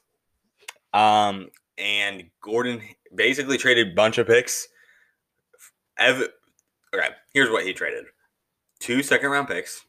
Um, 0.93 1.51
and 1.79 2.25
Gordon 2.41 2.81
basically 3.15 3.59
traded 3.59 3.89
a 3.89 3.95
bunch 3.95 4.19
of 4.19 4.27
picks. 4.27 4.69
Ev- 5.99 6.29
okay, 6.95 7.09
here's 7.33 7.51
what 7.51 7.65
he 7.65 7.73
traded: 7.73 8.07
two 8.81 9.03
second 9.03 9.31
round 9.31 9.49
picks. 9.49 9.85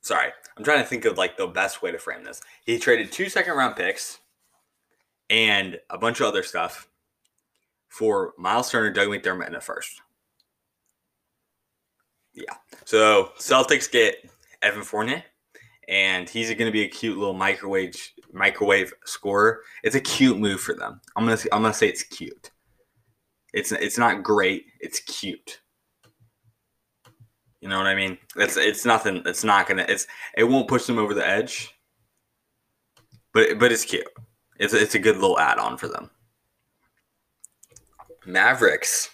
Sorry, 0.00 0.30
I'm 0.56 0.64
trying 0.64 0.78
to 0.78 0.88
think 0.88 1.04
of 1.04 1.18
like 1.18 1.36
the 1.36 1.46
best 1.46 1.82
way 1.82 1.90
to 1.90 1.98
frame 1.98 2.24
this. 2.24 2.40
He 2.64 2.78
traded 2.78 3.12
two 3.12 3.28
second 3.28 3.54
round 3.54 3.76
picks 3.76 4.20
and 5.28 5.80
a 5.90 5.98
bunch 5.98 6.20
of 6.20 6.26
other 6.26 6.42
stuff 6.42 6.88
for 7.88 8.32
Myles 8.38 8.70
Turner, 8.70 8.90
Doug 8.92 9.08
McDermott, 9.08 9.46
and 9.46 9.56
a 9.56 9.60
first. 9.60 10.00
Yeah. 12.36 12.54
So 12.84 13.32
Celtics 13.38 13.90
get 13.90 14.30
Evan 14.62 14.82
Fournier, 14.82 15.24
and 15.88 16.28
he's 16.28 16.48
going 16.48 16.66
to 16.66 16.70
be 16.70 16.84
a 16.84 16.88
cute 16.88 17.18
little 17.18 17.34
microwave 17.34 17.96
microwave 18.32 18.92
scorer. 19.06 19.62
It's 19.82 19.96
a 19.96 20.00
cute 20.00 20.38
move 20.38 20.60
for 20.60 20.74
them. 20.74 21.00
I'm 21.16 21.24
gonna 21.24 21.38
I'm 21.50 21.62
gonna 21.62 21.74
say 21.74 21.88
it's 21.88 22.02
cute. 22.02 22.50
It's 23.54 23.72
it's 23.72 23.98
not 23.98 24.22
great. 24.22 24.66
It's 24.80 25.00
cute. 25.00 25.60
You 27.62 27.70
know 27.70 27.78
what 27.78 27.86
I 27.86 27.94
mean? 27.94 28.18
It's 28.36 28.58
it's 28.58 28.84
nothing. 28.84 29.22
It's 29.24 29.42
not 29.42 29.66
gonna. 29.66 29.86
It's 29.88 30.06
it 30.36 30.44
won't 30.44 30.68
push 30.68 30.84
them 30.84 30.98
over 30.98 31.14
the 31.14 31.26
edge. 31.26 31.74
But 33.32 33.58
but 33.58 33.72
it's 33.72 33.84
cute. 33.84 34.06
It's 34.60 34.74
it's 34.74 34.94
a 34.94 34.98
good 34.98 35.16
little 35.16 35.38
add 35.38 35.58
on 35.58 35.78
for 35.78 35.88
them. 35.88 36.10
Mavericks 38.26 39.08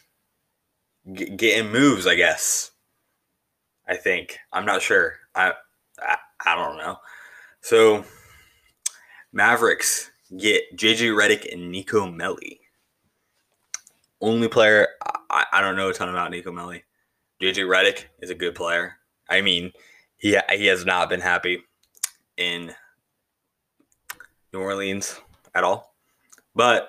G- 1.12 1.30
getting 1.36 1.70
moves, 1.70 2.06
I 2.06 2.14
guess. 2.14 2.71
I 3.92 3.96
think 3.96 4.38
I'm 4.54 4.64
not 4.64 4.80
sure. 4.80 5.16
I, 5.34 5.52
I 6.00 6.16
I 6.46 6.56
don't 6.56 6.78
know. 6.78 6.96
So 7.60 8.06
Mavericks 9.34 10.10
get 10.38 10.74
JJ 10.74 11.10
Redick 11.10 11.52
and 11.52 11.70
Nico 11.70 12.06
Melli. 12.06 12.60
Only 14.22 14.48
player 14.48 14.88
I, 15.30 15.44
I 15.52 15.60
don't 15.60 15.76
know 15.76 15.90
a 15.90 15.92
ton 15.92 16.08
about 16.08 16.30
Nico 16.30 16.50
Melli. 16.50 16.84
JJ 17.42 17.66
Redick 17.66 18.04
is 18.22 18.30
a 18.30 18.34
good 18.34 18.54
player. 18.54 18.94
I 19.28 19.42
mean, 19.42 19.72
he 20.16 20.38
he 20.50 20.66
has 20.68 20.86
not 20.86 21.10
been 21.10 21.20
happy 21.20 21.62
in 22.38 22.72
New 24.54 24.60
Orleans 24.60 25.20
at 25.54 25.64
all. 25.64 25.94
But 26.54 26.88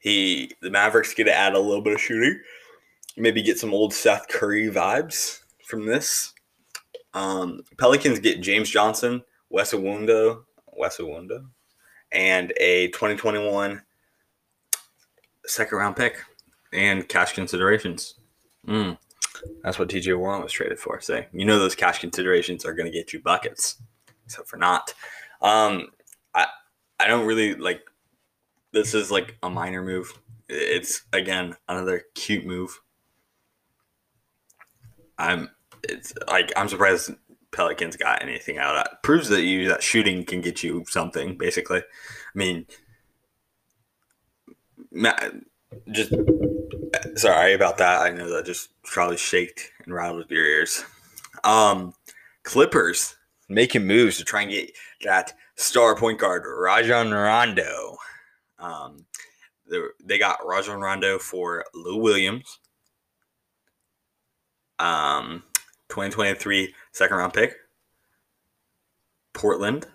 he 0.00 0.52
the 0.60 0.68
Mavericks 0.68 1.14
get 1.14 1.24
to 1.24 1.34
add 1.34 1.54
a 1.54 1.58
little 1.58 1.82
bit 1.82 1.94
of 1.94 2.00
shooting. 2.00 2.38
Maybe 3.16 3.40
get 3.42 3.58
some 3.58 3.72
old 3.72 3.94
Seth 3.94 4.28
Curry 4.28 4.68
vibes 4.68 5.38
from 5.66 5.86
this. 5.86 6.31
Um, 7.14 7.62
Pelicans 7.78 8.18
get 8.18 8.40
James 8.40 8.70
Johnson, 8.70 9.22
Wes 9.50 9.72
Iwundu, 9.72 10.42
Wes 10.72 10.98
Iwundu, 10.98 11.46
and 12.10 12.52
a 12.58 12.88
2021 12.88 13.82
second 15.46 15.78
round 15.78 15.96
pick 15.96 16.22
and 16.72 17.08
cash 17.08 17.32
considerations. 17.32 18.14
Mm, 18.66 18.96
that's 19.62 19.78
what 19.78 19.88
TJ 19.88 20.18
Warren 20.18 20.42
was 20.42 20.52
traded 20.52 20.78
for. 20.78 21.00
Say, 21.00 21.28
you 21.32 21.44
know 21.44 21.58
those 21.58 21.74
cash 21.74 22.00
considerations 22.00 22.64
are 22.64 22.74
going 22.74 22.90
to 22.90 22.96
get 22.96 23.12
you 23.12 23.20
buckets, 23.20 23.82
except 24.24 24.48
for 24.48 24.56
not. 24.56 24.94
Um, 25.40 25.88
I 26.34 26.46
I 26.98 27.06
don't 27.06 27.26
really 27.26 27.54
like. 27.54 27.82
This 28.72 28.94
is 28.94 29.10
like 29.10 29.36
a 29.42 29.50
minor 29.50 29.82
move. 29.82 30.18
It's 30.48 31.02
again 31.12 31.56
another 31.68 32.04
cute 32.14 32.46
move. 32.46 32.80
I'm 35.18 35.50
it's 35.84 36.14
like 36.28 36.52
I'm 36.56 36.68
surprised 36.68 37.12
Pelicans 37.52 37.96
got 37.96 38.22
anything 38.22 38.58
out 38.58 38.76
of 38.76 38.84
that. 38.84 39.02
Proves 39.02 39.28
that 39.28 39.42
you 39.42 39.68
that 39.68 39.82
shooting 39.82 40.24
can 40.24 40.40
get 40.40 40.62
you 40.62 40.84
something. 40.88 41.36
Basically, 41.36 41.78
I 41.80 42.38
mean, 42.38 42.66
just 45.90 46.12
sorry 47.16 47.54
about 47.54 47.78
that. 47.78 48.02
I 48.02 48.10
know 48.10 48.30
that 48.30 48.46
just 48.46 48.70
probably 48.84 49.16
shaked 49.16 49.70
and 49.84 49.94
rattled 49.94 50.30
your 50.30 50.44
ears. 50.44 50.84
Um, 51.44 51.94
Clippers 52.42 53.16
making 53.48 53.86
moves 53.86 54.18
to 54.18 54.24
try 54.24 54.42
and 54.42 54.50
get 54.50 54.72
that 55.02 55.34
star 55.56 55.96
point 55.96 56.18
guard 56.18 56.44
Rajon 56.46 57.12
Rondo. 57.12 57.96
Um, 58.58 59.04
they 60.04 60.18
got 60.18 60.46
Rajon 60.46 60.80
Rondo 60.80 61.18
for 61.18 61.64
Lou 61.74 61.96
Williams. 61.96 62.58
Um, 64.78 65.42
2023 65.92 66.74
second 66.92 67.16
round 67.18 67.34
pick, 67.34 67.54
Portland, 69.34 69.86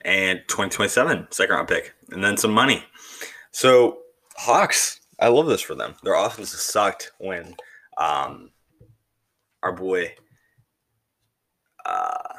and 0.00 0.40
2027 0.48 1.28
second 1.30 1.54
round 1.54 1.68
pick, 1.68 1.94
and 2.10 2.24
then 2.24 2.38
some 2.38 2.52
money. 2.52 2.82
So 3.50 3.98
Hawks, 4.34 5.00
I 5.20 5.28
love 5.28 5.46
this 5.46 5.60
for 5.60 5.74
them. 5.74 5.94
Their 6.02 6.14
offense 6.14 6.52
has 6.52 6.62
sucked 6.62 7.12
when 7.18 7.54
um, 7.98 8.50
our 9.62 9.72
boy 9.72 10.14
uh, 11.84 12.38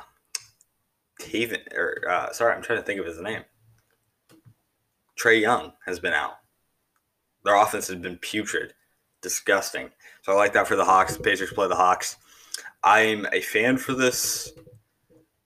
Taven, 1.21 1.71
or 1.75 2.09
uh, 2.09 2.33
sorry, 2.33 2.55
I'm 2.55 2.63
trying 2.63 2.79
to 2.79 2.83
think 2.85 2.99
of 2.99 3.05
his 3.05 3.21
name. 3.21 3.43
Trae 5.19 5.39
Young 5.39 5.73
has 5.85 5.99
been 5.99 6.13
out. 6.13 6.33
Their 7.45 7.61
offense 7.61 7.89
has 7.89 7.97
been 7.97 8.17
putrid, 8.17 8.73
disgusting. 9.21 9.91
So 10.23 10.31
I 10.31 10.35
like 10.35 10.53
that 10.53 10.67
for 10.67 10.75
the 10.75 10.85
Hawks. 10.85 11.15
The 11.15 11.21
Pacers 11.21 11.53
play 11.53 11.67
the 11.67 11.75
Hawks. 11.75 12.17
I'm 12.83 13.25
a 13.31 13.41
fan 13.41 13.77
for 13.77 13.93
this 13.93 14.51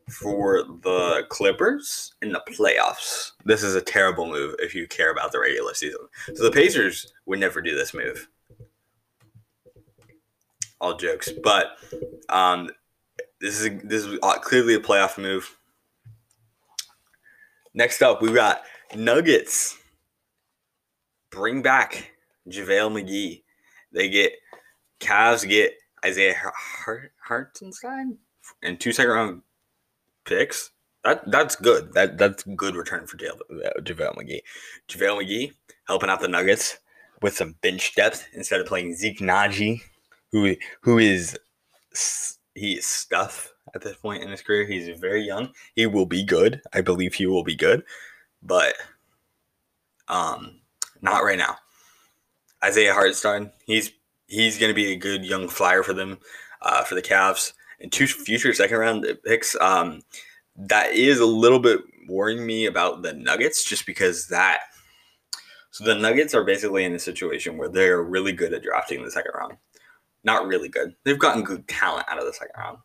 for 0.10 0.64
the 0.64 1.26
Clippers 1.30 2.16
in 2.22 2.32
the 2.32 2.42
playoffs. 2.50 3.34
This 3.46 3.62
is 3.62 3.76
a 3.76 3.82
terrible 3.82 4.26
move 4.26 4.56
if 4.60 4.74
you 4.74 4.88
care 4.88 5.12
about 5.12 5.32
the 5.32 5.40
regular 5.40 5.74
season. 5.74 6.02
So 6.34 6.44
the 6.44 6.52
Pacers 6.52 7.14
would 7.26 7.40
never 7.40 7.62
do 7.62 7.76
this 7.76 7.94
move. 7.94 8.28
All 10.80 10.96
jokes, 10.96 11.32
but 11.44 11.78
um, 12.30 12.70
this 13.42 13.60
is 13.60 13.82
this 13.84 14.06
is 14.06 14.20
clearly 14.42 14.76
a 14.76 14.80
playoff 14.80 15.18
move. 15.18 15.58
Next 17.74 18.02
up, 18.02 18.22
we've 18.22 18.34
got 18.34 18.62
Nuggets. 18.96 19.78
Bring 21.32 21.62
back 21.62 22.12
JaVale 22.48 22.92
McGee. 22.92 23.44
They 23.92 24.10
get 24.10 24.34
Cavs 25.00 25.48
get 25.48 25.74
Isaiah 26.06 26.36
Hart, 26.56 27.12
Hartenstein 27.24 28.18
and 28.64 28.80
two 28.80 28.92
second 28.92 29.12
round 29.12 29.42
picks. 30.26 30.72
That 31.04 31.30
that's 31.32 31.56
good. 31.56 31.94
That 31.94 32.18
that's 32.18 32.44
good 32.44 32.76
return 32.76 33.08
for 33.08 33.18
JaVale, 33.18 33.84
JaVale 33.84 34.16
McGee. 34.18 34.42
JaVale 34.90 35.24
McGee 35.24 35.52
helping 35.88 36.10
out 36.10 36.20
the 36.20 36.28
Nuggets 36.28 36.78
with 37.22 37.36
some 37.36 37.56
bench 37.62 37.96
depth 37.96 38.28
instead 38.34 38.60
of 38.60 38.68
playing 38.68 38.96
Zeke 38.96 39.20
Nnaji, 39.20 39.82
who 40.32 40.56
who 40.82 40.98
is 40.98 41.38
he 42.56 42.74
is 42.74 42.86
stuff 42.86 43.54
at 43.74 43.82
this 43.82 43.98
point 43.98 44.24
in 44.24 44.30
his 44.30 44.42
career. 44.42 44.66
He's 44.66 45.00
very 45.00 45.24
young. 45.24 45.54
He 45.76 45.86
will 45.86 46.06
be 46.06 46.24
good. 46.24 46.62
I 46.74 46.82
believe 46.82 47.14
he 47.14 47.26
will 47.26 47.44
be 47.44 47.56
good, 47.56 47.84
but 48.42 48.74
um, 50.08 50.60
not 51.02 51.24
right 51.24 51.38
now. 51.38 51.58
Isaiah 52.64 52.94
Hartenstein, 52.94 53.52
he's 53.66 53.92
he's 54.28 54.58
going 54.58 54.70
to 54.70 54.76
be 54.76 54.92
a 54.92 54.98
good 54.98 55.26
young 55.26 55.48
flyer 55.48 55.84
for 55.84 55.94
them, 55.94 56.18
uh, 56.62 56.84
for 56.84 56.96
the 56.96 57.02
Cavs. 57.02 57.54
And 57.80 57.92
two 57.92 58.08
future 58.08 58.54
second 58.54 58.78
round 58.78 59.06
picks. 59.24 59.56
Um, 59.62 60.02
that 60.56 60.92
is 60.92 61.20
a 61.20 61.26
little 61.26 61.60
bit 61.60 61.80
worrying 62.08 62.46
me 62.46 62.66
about 62.66 63.04
the 63.04 63.14
Nuggets 63.14 63.64
just 63.64 63.86
because 63.86 64.28
that. 64.28 64.62
So 65.72 65.84
the 65.84 65.96
Nuggets 65.96 66.34
are 66.34 66.44
basically 66.44 66.86
in 66.86 66.96
a 66.96 67.00
situation 67.00 67.58
where 67.58 67.70
they're 67.70 68.04
really 68.04 68.32
good 68.32 68.54
at 68.54 68.64
drafting 68.64 69.04
the 69.04 69.12
second 69.12 69.32
round. 69.36 69.58
Not 70.24 70.48
really 70.48 70.70
good. 70.70 70.96
They've 71.04 71.20
gotten 71.20 71.44
good 71.44 71.68
talent 71.68 72.08
out 72.10 72.18
of 72.18 72.26
the 72.26 72.34
second 72.34 72.54
round. 72.58 72.80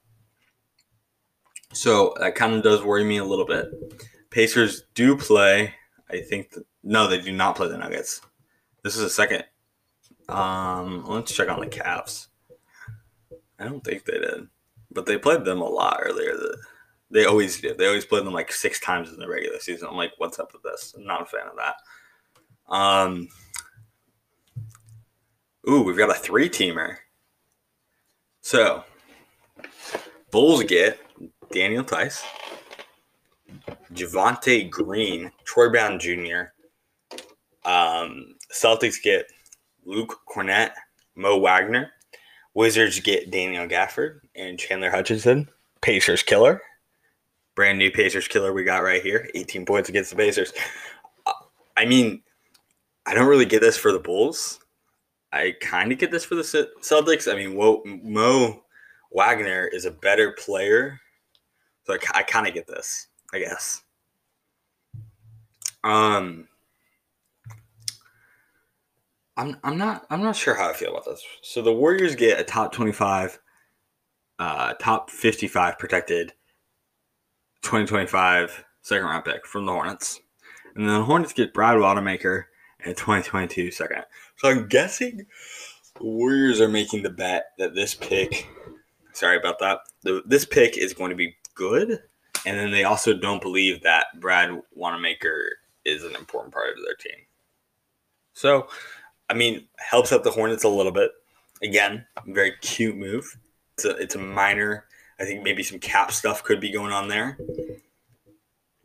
So 1.72 2.14
that 2.20 2.34
kind 2.34 2.54
of 2.54 2.62
does 2.62 2.82
worry 2.82 3.04
me 3.04 3.16
a 3.16 3.24
little 3.24 3.46
bit. 3.46 3.70
Pacers 4.30 4.82
do 4.94 5.16
play, 5.16 5.74
I 6.10 6.20
think, 6.20 6.54
No, 6.82 7.06
they 7.06 7.20
do 7.20 7.32
not 7.32 7.56
play 7.56 7.68
the 7.68 7.78
Nuggets. 7.78 8.20
This 8.84 8.96
is 8.96 9.02
a 9.02 9.10
second. 9.10 9.44
Um, 10.32 11.04
let's 11.06 11.34
check 11.34 11.50
on 11.50 11.60
the 11.60 11.66
Cavs. 11.66 12.28
I 13.58 13.64
don't 13.64 13.84
think 13.84 14.04
they 14.04 14.18
did, 14.18 14.48
but 14.90 15.04
they 15.04 15.18
played 15.18 15.44
them 15.44 15.60
a 15.60 15.68
lot 15.68 16.00
earlier. 16.02 16.34
They 17.10 17.26
always 17.26 17.60
do. 17.60 17.74
They 17.74 17.86
always 17.86 18.06
played 18.06 18.24
them 18.24 18.32
like 18.32 18.50
six 18.50 18.80
times 18.80 19.10
in 19.10 19.18
the 19.18 19.28
regular 19.28 19.58
season. 19.58 19.88
I'm 19.90 19.96
like, 19.96 20.12
what's 20.16 20.38
up 20.38 20.52
with 20.54 20.62
this? 20.62 20.94
I'm 20.96 21.04
not 21.04 21.22
a 21.22 21.26
fan 21.26 21.46
of 21.46 21.56
that. 21.56 22.74
Um, 22.74 23.28
ooh, 25.68 25.82
we've 25.82 25.98
got 25.98 26.10
a 26.10 26.14
three 26.14 26.48
teamer. 26.48 26.96
So, 28.40 28.84
Bulls 30.30 30.64
get 30.64 30.98
Daniel 31.52 31.84
Theis, 31.84 32.24
Javonte 33.92 34.70
Green, 34.70 35.30
Troy 35.44 35.68
Brown 35.68 35.98
Jr. 36.00 36.52
Um, 37.64 38.34
Celtics 38.50 39.00
get 39.00 39.26
Luke 39.84 40.20
Kornet, 40.28 40.72
Mo 41.14 41.38
Wagner. 41.38 41.90
Wizards 42.54 43.00
get 43.00 43.30
Daniel 43.30 43.66
Gafford 43.66 44.20
and 44.34 44.58
Chandler 44.58 44.90
Hutchison. 44.90 45.48
Pacers 45.80 46.22
killer. 46.22 46.60
Brand 47.54 47.78
new 47.78 47.90
Pacers 47.90 48.28
killer 48.28 48.52
we 48.52 48.64
got 48.64 48.82
right 48.82 49.02
here. 49.02 49.28
18 49.34 49.66
points 49.66 49.88
against 49.88 50.10
the 50.10 50.16
Pacers. 50.16 50.52
Uh, 51.26 51.32
I 51.76 51.84
mean, 51.84 52.22
I 53.06 53.14
don't 53.14 53.28
really 53.28 53.46
get 53.46 53.60
this 53.60 53.76
for 53.76 53.92
the 53.92 53.98
Bulls. 53.98 54.60
I 55.32 55.54
kind 55.60 55.92
of 55.92 55.98
get 55.98 56.10
this 56.10 56.24
for 56.24 56.34
the 56.34 56.42
Celtics. 56.42 57.30
I 57.30 57.36
mean, 57.36 57.56
Mo 57.56 58.62
Wagner 59.10 59.66
is 59.66 59.84
a 59.84 59.90
better 59.90 60.32
player. 60.32 61.00
So 61.84 61.94
I, 61.94 61.98
I 62.18 62.22
kind 62.22 62.46
of 62.46 62.54
get 62.54 62.66
this, 62.66 63.08
I 63.32 63.38
guess. 63.38 63.82
Um, 65.84 66.48
I'm 69.36 69.56
I'm 69.64 69.78
not 69.78 70.06
I'm 70.10 70.22
not 70.22 70.36
sure 70.36 70.54
how 70.54 70.70
I 70.70 70.72
feel 70.72 70.90
about 70.90 71.06
this. 71.06 71.22
So 71.42 71.62
the 71.62 71.72
Warriors 71.72 72.14
get 72.16 72.40
a 72.40 72.44
top 72.44 72.72
25 72.72 73.38
uh 74.38 74.74
top 74.74 75.10
55 75.10 75.78
protected 75.78 76.32
2025 77.62 78.64
second 78.82 79.06
round 79.06 79.24
pick 79.24 79.46
from 79.46 79.66
the 79.66 79.72
Hornets. 79.72 80.20
And 80.74 80.88
then 80.88 81.00
the 81.00 81.04
Hornets 81.04 81.32
get 81.32 81.54
Brad 81.54 81.78
Wanamaker 81.78 82.48
and 82.84 82.96
2022 82.96 83.70
second. 83.70 84.04
So 84.36 84.50
I'm 84.50 84.68
guessing 84.68 85.26
the 85.98 86.04
Warriors 86.04 86.60
are 86.60 86.68
making 86.68 87.02
the 87.02 87.10
bet 87.10 87.52
that 87.58 87.74
this 87.74 87.94
pick 87.94 88.48
sorry 89.12 89.36
about 89.36 89.58
that. 89.60 89.80
The, 90.02 90.22
this 90.26 90.44
pick 90.44 90.76
is 90.76 90.92
going 90.92 91.10
to 91.10 91.16
be 91.16 91.36
good. 91.54 92.02
And 92.44 92.58
then 92.58 92.72
they 92.72 92.84
also 92.84 93.14
don't 93.14 93.40
believe 93.40 93.82
that 93.82 94.06
Brad 94.20 94.50
Wanamaker 94.74 95.58
is 95.84 96.02
an 96.02 96.16
important 96.16 96.52
part 96.52 96.70
of 96.76 96.84
their 96.84 96.96
team. 96.96 97.24
So 98.34 98.68
I 99.32 99.34
mean, 99.34 99.64
helps 99.78 100.12
out 100.12 100.24
the 100.24 100.30
Hornets 100.30 100.62
a 100.62 100.68
little 100.68 100.92
bit. 100.92 101.10
Again, 101.62 102.04
very 102.26 102.52
cute 102.60 102.98
move. 102.98 103.38
It's 103.72 103.86
a, 103.86 103.96
it's 103.96 104.14
a 104.14 104.18
minor. 104.18 104.84
I 105.18 105.24
think 105.24 105.42
maybe 105.42 105.62
some 105.62 105.78
cap 105.78 106.12
stuff 106.12 106.44
could 106.44 106.60
be 106.60 106.70
going 106.70 106.92
on 106.92 107.08
there. 107.08 107.38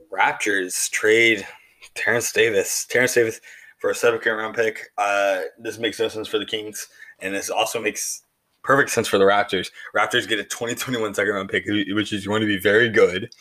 Raptors 0.10 0.90
trade 0.90 1.46
Terence 1.96 2.32
Davis. 2.32 2.86
Terence 2.86 3.14
Davis 3.14 3.42
for 3.80 3.90
a 3.90 3.96
second 3.96 4.32
round 4.32 4.56
pick. 4.56 4.90
Uh, 4.98 5.42
this 5.60 5.80
makes 5.80 6.00
no 6.00 6.08
sense 6.08 6.30
for 6.30 6.40
the 6.40 6.46
Kings, 6.46 6.88
and 7.20 7.36
this 7.36 7.50
also 7.50 7.82
makes 7.82 8.24
perfect 8.64 8.90
sense 8.90 9.10
for 9.10 9.18
the 9.18 9.26
Raptors. 9.26 9.70
Raptors 9.94 10.30
get 10.30 10.40
a 10.40 10.46
2021 10.46 11.14
second 11.14 11.34
round 11.34 11.50
pick, 11.50 11.66
which 11.66 12.14
is 12.14 12.26
going 12.26 12.40
to 12.40 12.48
be 12.48 12.58
very 12.58 12.88
good 12.88 13.34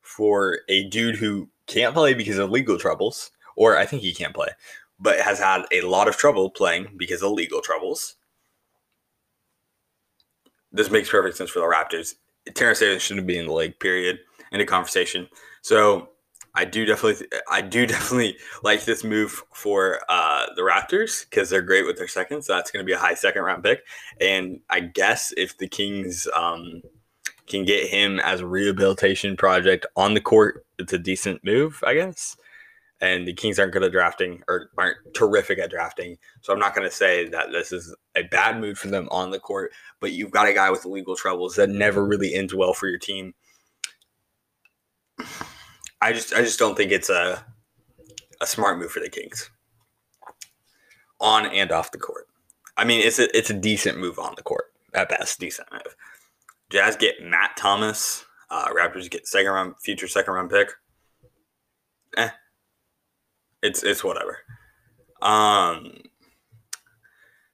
for 0.00 0.60
a 0.70 0.88
dude 0.88 1.16
who 1.16 1.50
can't 1.66 1.92
play 1.92 2.14
because 2.14 2.38
of 2.38 2.50
legal 2.50 2.78
troubles, 2.78 3.30
or 3.56 3.76
I 3.76 3.84
think 3.84 4.00
he 4.00 4.14
can't 4.14 4.34
play, 4.34 4.48
but 5.04 5.20
has 5.20 5.38
had 5.38 5.66
a 5.70 5.82
lot 5.82 6.08
of 6.08 6.16
trouble 6.16 6.48
playing 6.48 6.88
because 6.96 7.22
of 7.22 7.30
legal 7.30 7.60
troubles. 7.60 8.16
This 10.72 10.90
makes 10.90 11.10
perfect 11.10 11.36
sense 11.36 11.50
for 11.50 11.60
the 11.60 11.66
Raptors. 11.66 12.14
Terence 12.54 12.80
Davis 12.80 13.02
shouldn't 13.02 13.26
be 13.26 13.36
in 13.36 13.46
the 13.46 13.52
league, 13.52 13.78
period, 13.78 14.18
in 14.50 14.62
a 14.62 14.66
conversation. 14.66 15.28
So 15.60 16.08
I 16.54 16.64
do 16.64 16.86
definitely, 16.86 17.28
I 17.50 17.60
do 17.60 17.86
definitely 17.94 18.38
like 18.62 18.86
this 18.86 19.04
move 19.04 19.42
for 19.52 20.00
uh, 20.08 20.46
the 20.56 20.62
Raptors 20.62 21.28
because 21.28 21.50
they're 21.50 21.60
great 21.60 21.84
with 21.84 21.98
their 21.98 22.08
seconds. 22.08 22.46
So 22.46 22.54
that's 22.54 22.70
going 22.70 22.82
to 22.82 22.86
be 22.86 22.94
a 22.94 22.98
high 22.98 23.14
second 23.14 23.42
round 23.42 23.62
pick, 23.62 23.82
and 24.22 24.60
I 24.70 24.80
guess 24.80 25.34
if 25.36 25.58
the 25.58 25.68
Kings 25.68 26.26
um, 26.34 26.80
can 27.46 27.66
get 27.66 27.90
him 27.90 28.20
as 28.20 28.40
a 28.40 28.46
rehabilitation 28.46 29.36
project 29.36 29.84
on 29.96 30.14
the 30.14 30.22
court, 30.22 30.64
it's 30.78 30.94
a 30.94 30.98
decent 30.98 31.44
move, 31.44 31.84
I 31.86 31.92
guess 31.92 32.38
and 33.04 33.28
the 33.28 33.34
Kings 33.34 33.58
aren't 33.58 33.72
good 33.72 33.82
at 33.82 33.92
drafting 33.92 34.42
or 34.48 34.70
aren't 34.78 34.96
terrific 35.14 35.58
at 35.58 35.70
drafting. 35.70 36.16
So 36.40 36.52
I'm 36.52 36.58
not 36.58 36.74
going 36.74 36.88
to 36.88 36.94
say 36.94 37.28
that 37.28 37.52
this 37.52 37.70
is 37.70 37.94
a 38.16 38.22
bad 38.22 38.58
mood 38.58 38.78
for 38.78 38.88
them 38.88 39.08
on 39.10 39.30
the 39.30 39.38
court, 39.38 39.72
but 40.00 40.12
you've 40.12 40.30
got 40.30 40.48
a 40.48 40.54
guy 40.54 40.70
with 40.70 40.86
legal 40.86 41.14
troubles 41.14 41.56
that 41.56 41.68
never 41.68 42.04
really 42.04 42.34
ends 42.34 42.54
well 42.54 42.72
for 42.72 42.88
your 42.88 42.98
team. 42.98 43.34
I 46.00 46.12
just 46.12 46.32
I 46.32 46.40
just 46.40 46.58
don't 46.58 46.76
think 46.76 46.92
it's 46.92 47.10
a 47.10 47.44
a 48.40 48.46
smart 48.46 48.78
move 48.78 48.90
for 48.90 49.00
the 49.00 49.10
Kings 49.10 49.50
on 51.20 51.46
and 51.46 51.70
off 51.70 51.92
the 51.92 51.98
court. 51.98 52.26
I 52.76 52.84
mean, 52.84 53.06
it's 53.06 53.18
a 53.18 53.36
it's 53.36 53.50
a 53.50 53.54
decent 53.54 53.98
move 53.98 54.18
on 54.18 54.32
the 54.36 54.42
court 54.42 54.72
at 54.94 55.10
best, 55.10 55.38
decent 55.38 55.70
move. 55.70 55.94
Jazz 56.70 56.96
get 56.96 57.22
Matt 57.22 57.56
Thomas. 57.58 58.24
Uh, 58.50 58.68
Raptors 58.68 59.10
get 59.10 59.26
second 59.26 59.52
round 59.52 59.74
future 59.82 60.08
second 60.08 60.32
round 60.32 60.50
pick. 60.50 60.70
Eh, 62.16 62.30
it's 63.64 63.82
it's 63.82 64.04
whatever. 64.04 64.38
Um, 65.22 65.96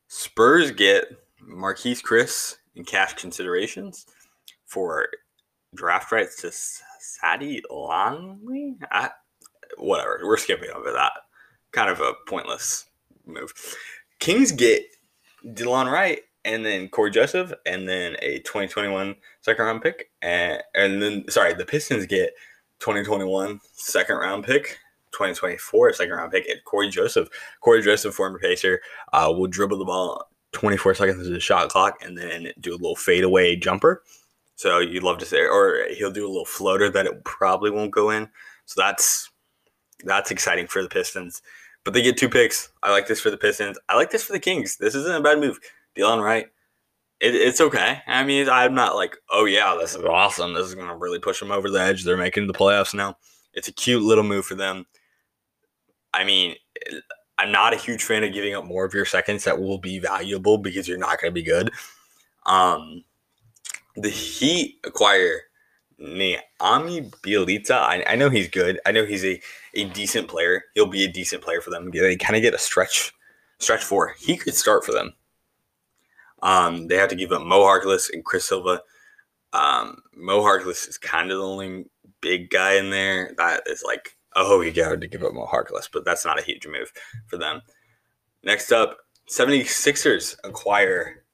Spurs 0.08 0.72
get 0.72 1.06
Marquese 1.48 2.02
Chriss 2.02 2.56
in 2.74 2.84
cash 2.84 3.14
considerations 3.14 4.06
for 4.66 5.08
draft 5.74 6.10
rights 6.10 6.42
to 6.42 6.52
Cady 7.22 7.62
Lalanne. 7.70 8.76
Whatever. 9.78 10.20
We're 10.24 10.36
skipping 10.36 10.70
over 10.70 10.90
that. 10.92 11.12
Kind 11.70 11.90
of 11.90 12.00
a 12.00 12.14
pointless 12.26 12.90
move. 13.24 13.52
Kings 14.18 14.50
get 14.50 14.82
Delon 15.46 15.90
Wright 15.90 16.22
and 16.44 16.66
then 16.66 16.88
Cory 16.88 17.12
Joseph 17.12 17.52
and 17.66 17.88
then 17.88 18.16
a 18.20 18.40
2021 18.40 19.14
second 19.42 19.64
round 19.64 19.80
pick. 19.80 20.10
And, 20.22 20.60
and 20.74 21.00
then, 21.00 21.24
sorry, 21.28 21.54
the 21.54 21.64
Pistons 21.64 22.06
get 22.06 22.34
2021 22.80 23.60
second 23.74 24.16
round 24.16 24.44
pick 24.44 24.78
2024 25.12 25.92
second 25.92 26.14
round 26.14 26.32
pick 26.32 26.48
at 26.48 26.64
Cory 26.64 26.88
Joseph. 26.88 27.28
Cory 27.60 27.82
Joseph, 27.82 28.14
former 28.14 28.38
Pacer, 28.38 28.80
uh, 29.12 29.32
will 29.34 29.46
dribble 29.46 29.78
the 29.78 29.84
ball 29.84 30.30
24 30.52 30.94
seconds 30.94 31.26
of 31.26 31.32
the 31.32 31.40
shot 31.40 31.68
clock 31.68 31.96
and 32.02 32.16
then 32.16 32.52
do 32.60 32.72
a 32.72 32.76
little 32.76 32.96
fadeaway 32.96 33.56
jumper. 33.56 34.02
So 34.56 34.78
you'd 34.78 35.02
love 35.02 35.18
to 35.18 35.24
say, 35.24 35.40
or 35.46 35.86
he'll 35.96 36.10
do 36.10 36.26
a 36.26 36.28
little 36.28 36.44
floater 36.44 36.90
that 36.90 37.06
it 37.06 37.24
probably 37.24 37.70
won't 37.70 37.92
go 37.92 38.10
in. 38.10 38.28
So 38.66 38.80
that's 38.80 39.30
that's 40.04 40.30
exciting 40.30 40.66
for 40.66 40.82
the 40.82 40.88
Pistons. 40.88 41.42
But 41.84 41.94
they 41.94 42.02
get 42.02 42.18
two 42.18 42.28
picks. 42.28 42.70
I 42.82 42.90
like 42.90 43.06
this 43.06 43.20
for 43.20 43.30
the 43.30 43.38
Pistons. 43.38 43.78
I 43.88 43.96
like 43.96 44.10
this 44.10 44.22
for 44.22 44.32
the 44.32 44.40
Kings. 44.40 44.76
This 44.76 44.94
isn't 44.94 45.16
a 45.16 45.22
bad 45.22 45.40
move. 45.40 45.58
Delon 45.96 46.22
Wright. 46.22 46.48
It, 47.20 47.34
it's 47.34 47.60
okay. 47.60 48.02
I 48.06 48.22
mean, 48.22 48.48
I'm 48.48 48.74
not 48.74 48.96
like, 48.96 49.16
oh 49.30 49.46
yeah, 49.46 49.76
this 49.80 49.94
is 49.94 50.04
awesome. 50.04 50.52
This 50.52 50.66
is 50.66 50.74
gonna 50.74 50.96
really 50.96 51.18
push 51.18 51.40
them 51.40 51.50
over 51.50 51.70
the 51.70 51.80
edge. 51.80 52.04
They're 52.04 52.16
making 52.16 52.46
the 52.46 52.52
playoffs 52.52 52.94
now. 52.94 53.16
It's 53.54 53.68
a 53.68 53.72
cute 53.72 54.02
little 54.02 54.24
move 54.24 54.44
for 54.44 54.54
them. 54.54 54.86
I 56.12 56.24
mean, 56.24 56.56
I'm 57.38 57.52
not 57.52 57.72
a 57.72 57.76
huge 57.76 58.02
fan 58.02 58.24
of 58.24 58.32
giving 58.32 58.54
up 58.54 58.64
more 58.64 58.84
of 58.84 58.94
your 58.94 59.04
seconds 59.04 59.44
that 59.44 59.60
will 59.60 59.78
be 59.78 59.98
valuable 59.98 60.58
because 60.58 60.86
you're 60.86 60.98
not 60.98 61.20
going 61.20 61.30
to 61.30 61.34
be 61.34 61.42
good. 61.42 61.70
Um, 62.46 63.04
the 63.96 64.10
Heat 64.10 64.78
acquire 64.84 65.42
Neemi 66.00 66.40
Bjelica. 66.60 67.72
I, 67.72 68.04
I, 68.06 68.16
know 68.16 68.30
he's 68.30 68.48
good. 68.48 68.80
I 68.86 68.92
know 68.92 69.04
he's 69.04 69.24
a, 69.24 69.40
a 69.74 69.84
decent 69.84 70.28
player. 70.28 70.64
He'll 70.74 70.86
be 70.86 71.04
a 71.04 71.12
decent 71.12 71.42
player 71.42 71.60
for 71.60 71.70
them. 71.70 71.90
They 71.90 72.16
kind 72.16 72.36
of 72.36 72.42
get 72.42 72.54
a 72.54 72.58
stretch 72.58 73.12
stretch 73.58 73.84
for. 73.84 74.14
He 74.18 74.36
could 74.36 74.54
start 74.54 74.84
for 74.84 74.92
them. 74.92 75.14
Um, 76.42 76.88
they 76.88 76.96
have 76.96 77.10
to 77.10 77.16
give 77.16 77.32
up 77.32 77.42
Mo 77.42 77.60
Harkless 77.60 78.12
and 78.12 78.24
Chris 78.24 78.46
Silva. 78.46 78.82
Um, 79.52 80.02
Mo 80.14 80.40
Harkless 80.40 80.88
is 80.88 80.96
kind 80.96 81.30
of 81.30 81.38
the 81.38 81.44
only 81.44 81.84
big 82.20 82.50
guy 82.50 82.74
in 82.74 82.90
there 82.90 83.34
that 83.36 83.62
is 83.66 83.82
like 83.86 84.16
Oh, 84.36 84.60
you 84.60 84.72
got 84.72 85.00
to 85.00 85.06
give 85.06 85.24
up 85.24 85.34
Mo 85.34 85.46
Harkless, 85.46 85.88
but 85.92 86.04
that's 86.04 86.24
not 86.24 86.38
a 86.38 86.42
huge 86.42 86.66
move 86.66 86.92
for 87.26 87.36
them. 87.36 87.62
Next 88.42 88.72
up, 88.72 88.98
76ers 89.28 90.36
acquire 90.44 91.24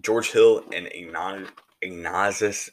George 0.00 0.30
Hill 0.30 0.62
and 0.72 0.88
Ignatius. 1.82 2.70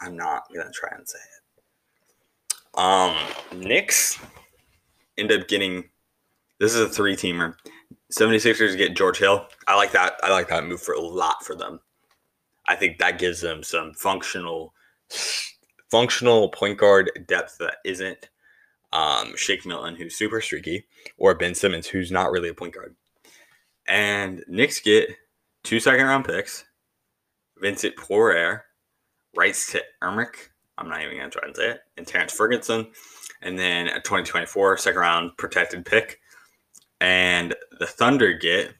I'm 0.00 0.16
not 0.16 0.44
going 0.52 0.66
to 0.66 0.72
try 0.72 0.90
and 0.96 1.08
say 1.08 1.18
it. 1.18 2.78
Um, 2.78 3.16
Knicks 3.52 4.18
end 5.16 5.30
up 5.30 5.46
getting 5.46 5.84
this 6.60 6.74
is 6.74 6.80
a 6.80 6.88
three 6.88 7.16
teamer. 7.16 7.54
76ers 8.12 8.76
get 8.76 8.96
George 8.96 9.18
Hill. 9.18 9.46
I 9.66 9.76
like 9.76 9.92
that. 9.92 10.14
I 10.22 10.30
like 10.30 10.48
that 10.48 10.66
move 10.66 10.80
for 10.80 10.94
a 10.94 11.00
lot 11.00 11.44
for 11.44 11.54
them. 11.54 11.80
I 12.66 12.76
think 12.76 12.98
that 12.98 13.18
gives 13.18 13.40
them 13.40 13.62
some 13.62 13.92
functional 13.94 14.72
functional 15.94 16.48
point 16.48 16.76
guard 16.76 17.08
depth 17.28 17.56
that 17.58 17.76
isn't 17.84 18.28
um, 18.92 19.36
Shake 19.36 19.64
Milton, 19.64 19.94
who's 19.94 20.16
super 20.16 20.40
streaky, 20.40 20.86
or 21.18 21.36
Ben 21.36 21.54
Simmons, 21.54 21.86
who's 21.86 22.10
not 22.10 22.32
really 22.32 22.48
a 22.48 22.54
point 22.54 22.74
guard. 22.74 22.96
And 23.86 24.44
Knicks 24.48 24.80
get 24.80 25.08
two 25.62 25.78
second 25.78 26.04
round 26.04 26.24
picks, 26.24 26.64
Vincent 27.58 27.96
Poirier, 27.96 28.64
rights 29.36 29.70
to 29.70 29.84
Ermic. 30.02 30.34
I'm 30.78 30.88
not 30.88 31.00
even 31.00 31.16
going 31.16 31.30
to 31.30 31.38
try 31.38 31.46
and 31.46 31.54
say 31.54 31.70
it. 31.70 31.80
And 31.96 32.04
Terrence 32.04 32.32
Ferguson. 32.32 32.88
And 33.40 33.56
then 33.56 33.86
a 33.86 34.00
2024 34.00 34.78
second 34.78 34.98
round 35.00 35.36
protected 35.36 35.86
pick. 35.86 36.18
And 37.00 37.54
the 37.78 37.86
Thunder 37.86 38.32
get 38.32 38.74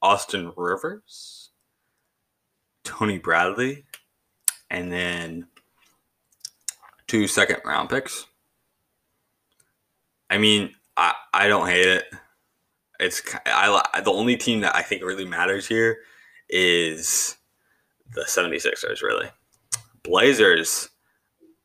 Austin 0.00 0.52
Rivers, 0.56 1.50
Tony 2.84 3.18
Bradley, 3.18 3.84
and 4.70 4.92
then 4.92 5.48
two 7.06 7.26
second 7.26 7.60
round 7.64 7.88
picks. 7.88 8.26
I 10.30 10.38
mean, 10.38 10.74
I, 10.96 11.14
I 11.32 11.48
don't 11.48 11.68
hate 11.68 11.86
it. 11.86 12.04
It's 12.98 13.22
I 13.44 14.00
the 14.02 14.10
only 14.10 14.36
team 14.36 14.60
that 14.60 14.74
I 14.74 14.82
think 14.82 15.02
really 15.02 15.26
matters 15.26 15.66
here 15.66 15.98
is 16.48 17.36
the 18.14 18.22
76ers 18.22 19.02
really. 19.02 19.28
Blazers 20.02 20.88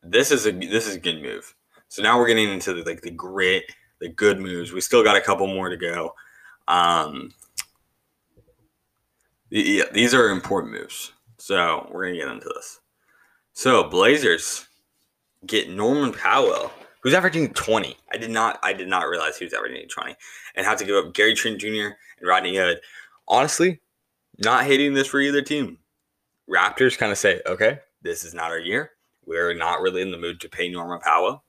this 0.02 0.30
is 0.30 0.46
a 0.46 0.52
this 0.52 0.86
is 0.86 0.96
a 0.96 1.00
good 1.00 1.22
move. 1.22 1.54
So 1.88 2.02
now 2.02 2.18
we're 2.18 2.26
getting 2.26 2.50
into 2.50 2.72
the, 2.74 2.82
like 2.82 3.02
the 3.02 3.10
grit, 3.10 3.64
the 4.00 4.08
good 4.08 4.40
moves. 4.40 4.72
We 4.72 4.80
still 4.80 5.04
got 5.04 5.16
a 5.16 5.20
couple 5.20 5.46
more 5.46 5.68
to 5.68 5.76
go. 5.76 6.14
Um 6.68 7.32
yeah, 9.50 9.84
these 9.92 10.14
are 10.14 10.30
important 10.30 10.72
moves. 10.72 11.12
So 11.38 11.88
we're 11.90 12.06
gonna 12.06 12.18
get 12.18 12.28
into 12.28 12.50
this. 12.54 12.80
So 13.52 13.84
Blazers 13.88 14.66
get 15.46 15.70
Norman 15.70 16.12
Powell 16.12 16.70
who's 17.02 17.14
averaging 17.14 17.52
20. 17.52 17.96
I 18.10 18.16
did 18.16 18.30
not 18.30 18.58
I 18.62 18.72
did 18.72 18.88
not 18.88 19.08
realize 19.08 19.36
he 19.36 19.44
was 19.44 19.52
averaging 19.52 19.88
20 19.88 20.16
and 20.54 20.66
have 20.66 20.78
to 20.78 20.84
give 20.84 20.96
up 20.96 21.12
Gary 21.12 21.34
Trent 21.34 21.60
Jr. 21.60 21.68
and 22.18 22.26
Rodney 22.28 22.56
Hood. 22.56 22.80
Honestly, 23.28 23.80
not 24.38 24.64
hating 24.64 24.94
this 24.94 25.06
for 25.06 25.20
either 25.20 25.42
team. 25.42 25.78
Raptors 26.48 26.98
kind 26.98 27.12
of 27.12 27.18
say, 27.18 27.40
okay, 27.46 27.80
this 28.02 28.24
is 28.24 28.34
not 28.34 28.50
our 28.50 28.58
year. 28.58 28.92
We're 29.26 29.54
not 29.54 29.80
really 29.80 30.02
in 30.02 30.10
the 30.10 30.18
mood 30.18 30.40
to 30.40 30.48
pay 30.48 30.68
Norman 30.68 30.98
Powell. 31.00 31.44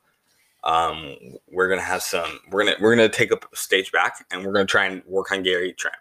Um, 0.64 1.16
we're 1.52 1.68
gonna 1.68 1.82
have 1.82 2.04
some. 2.04 2.40
We're 2.50 2.64
gonna 2.64 2.78
we're 2.80 2.96
gonna 2.96 3.10
take 3.10 3.32
a 3.32 3.40
stage 3.54 3.92
back, 3.92 4.26
and 4.32 4.46
we're 4.46 4.54
gonna 4.54 4.66
try 4.66 4.86
and 4.86 5.04
work 5.06 5.32
on 5.32 5.44
Gary 5.44 5.74
Trent. 5.74 5.98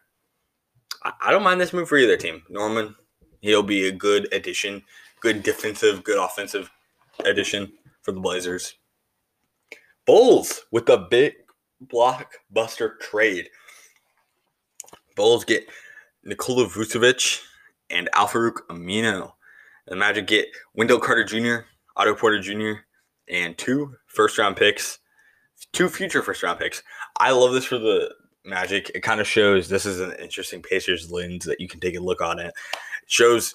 I, 1.02 1.12
I 1.20 1.30
don't 1.30 1.42
mind 1.42 1.60
this 1.60 1.72
move 1.72 1.88
for 1.88 1.96
either 1.96 2.16
team. 2.16 2.42
Norman, 2.48 2.94
he'll 3.40 3.64
be 3.64 3.88
a 3.88 3.92
good 3.92 4.32
addition, 4.32 4.82
good 5.20 5.42
defensive, 5.42 6.04
good 6.04 6.22
offensive 6.22 6.70
addition 7.24 7.72
for 8.02 8.12
the 8.12 8.20
Blazers. 8.20 8.74
Bulls 10.06 10.62
with 10.70 10.86
the 10.86 10.98
big 10.98 11.34
blockbuster 11.86 12.98
trade. 13.00 13.48
Bulls 15.16 15.44
get 15.44 15.66
Nikola 16.24 16.66
Vucevic 16.66 17.42
and 17.90 18.08
Al-Farouq 18.14 18.58
Aminu. 18.70 19.32
The 19.86 19.96
Magic 19.96 20.26
get 20.26 20.48
Wendell 20.74 21.00
Carter 21.00 21.24
Jr., 21.24 21.66
Otto 21.96 22.14
Porter 22.14 22.40
Jr., 22.40 22.80
and 23.28 23.56
two 23.58 23.94
first 24.06 24.38
round 24.38 24.56
picks, 24.56 24.98
two 25.72 25.88
future 25.88 26.22
first 26.22 26.42
round 26.42 26.58
picks. 26.58 26.82
I 27.18 27.32
love 27.32 27.52
this 27.52 27.64
for 27.64 27.78
the 27.78 28.12
Magic. 28.44 28.90
It 28.94 29.02
kind 29.02 29.20
of 29.20 29.26
shows 29.26 29.68
this 29.68 29.86
is 29.86 30.00
an 30.00 30.12
interesting 30.20 30.62
Pacers 30.62 31.10
lens 31.10 31.44
that 31.44 31.60
you 31.60 31.68
can 31.68 31.80
take 31.80 31.96
a 31.96 32.00
look 32.00 32.20
on 32.20 32.38
it. 32.38 32.46
It 32.46 32.54
shows 33.08 33.54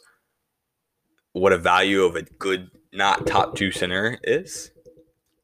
what 1.34 1.54
a 1.54 1.58
value 1.58 2.04
of 2.04 2.16
a 2.16 2.24
good, 2.24 2.70
not 2.98 3.28
top 3.28 3.56
two 3.56 3.72
center 3.72 4.18
is 4.24 4.72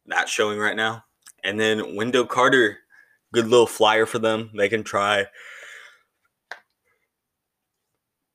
not 0.05 0.27
showing 0.27 0.59
right 0.59 0.75
now. 0.75 1.05
And 1.43 1.59
then 1.59 1.95
Wendell 1.95 2.25
Carter, 2.25 2.79
good 3.31 3.47
little 3.47 3.67
flyer 3.67 4.05
for 4.05 4.19
them. 4.19 4.49
They 4.55 4.69
can 4.69 4.83
try 4.83 5.27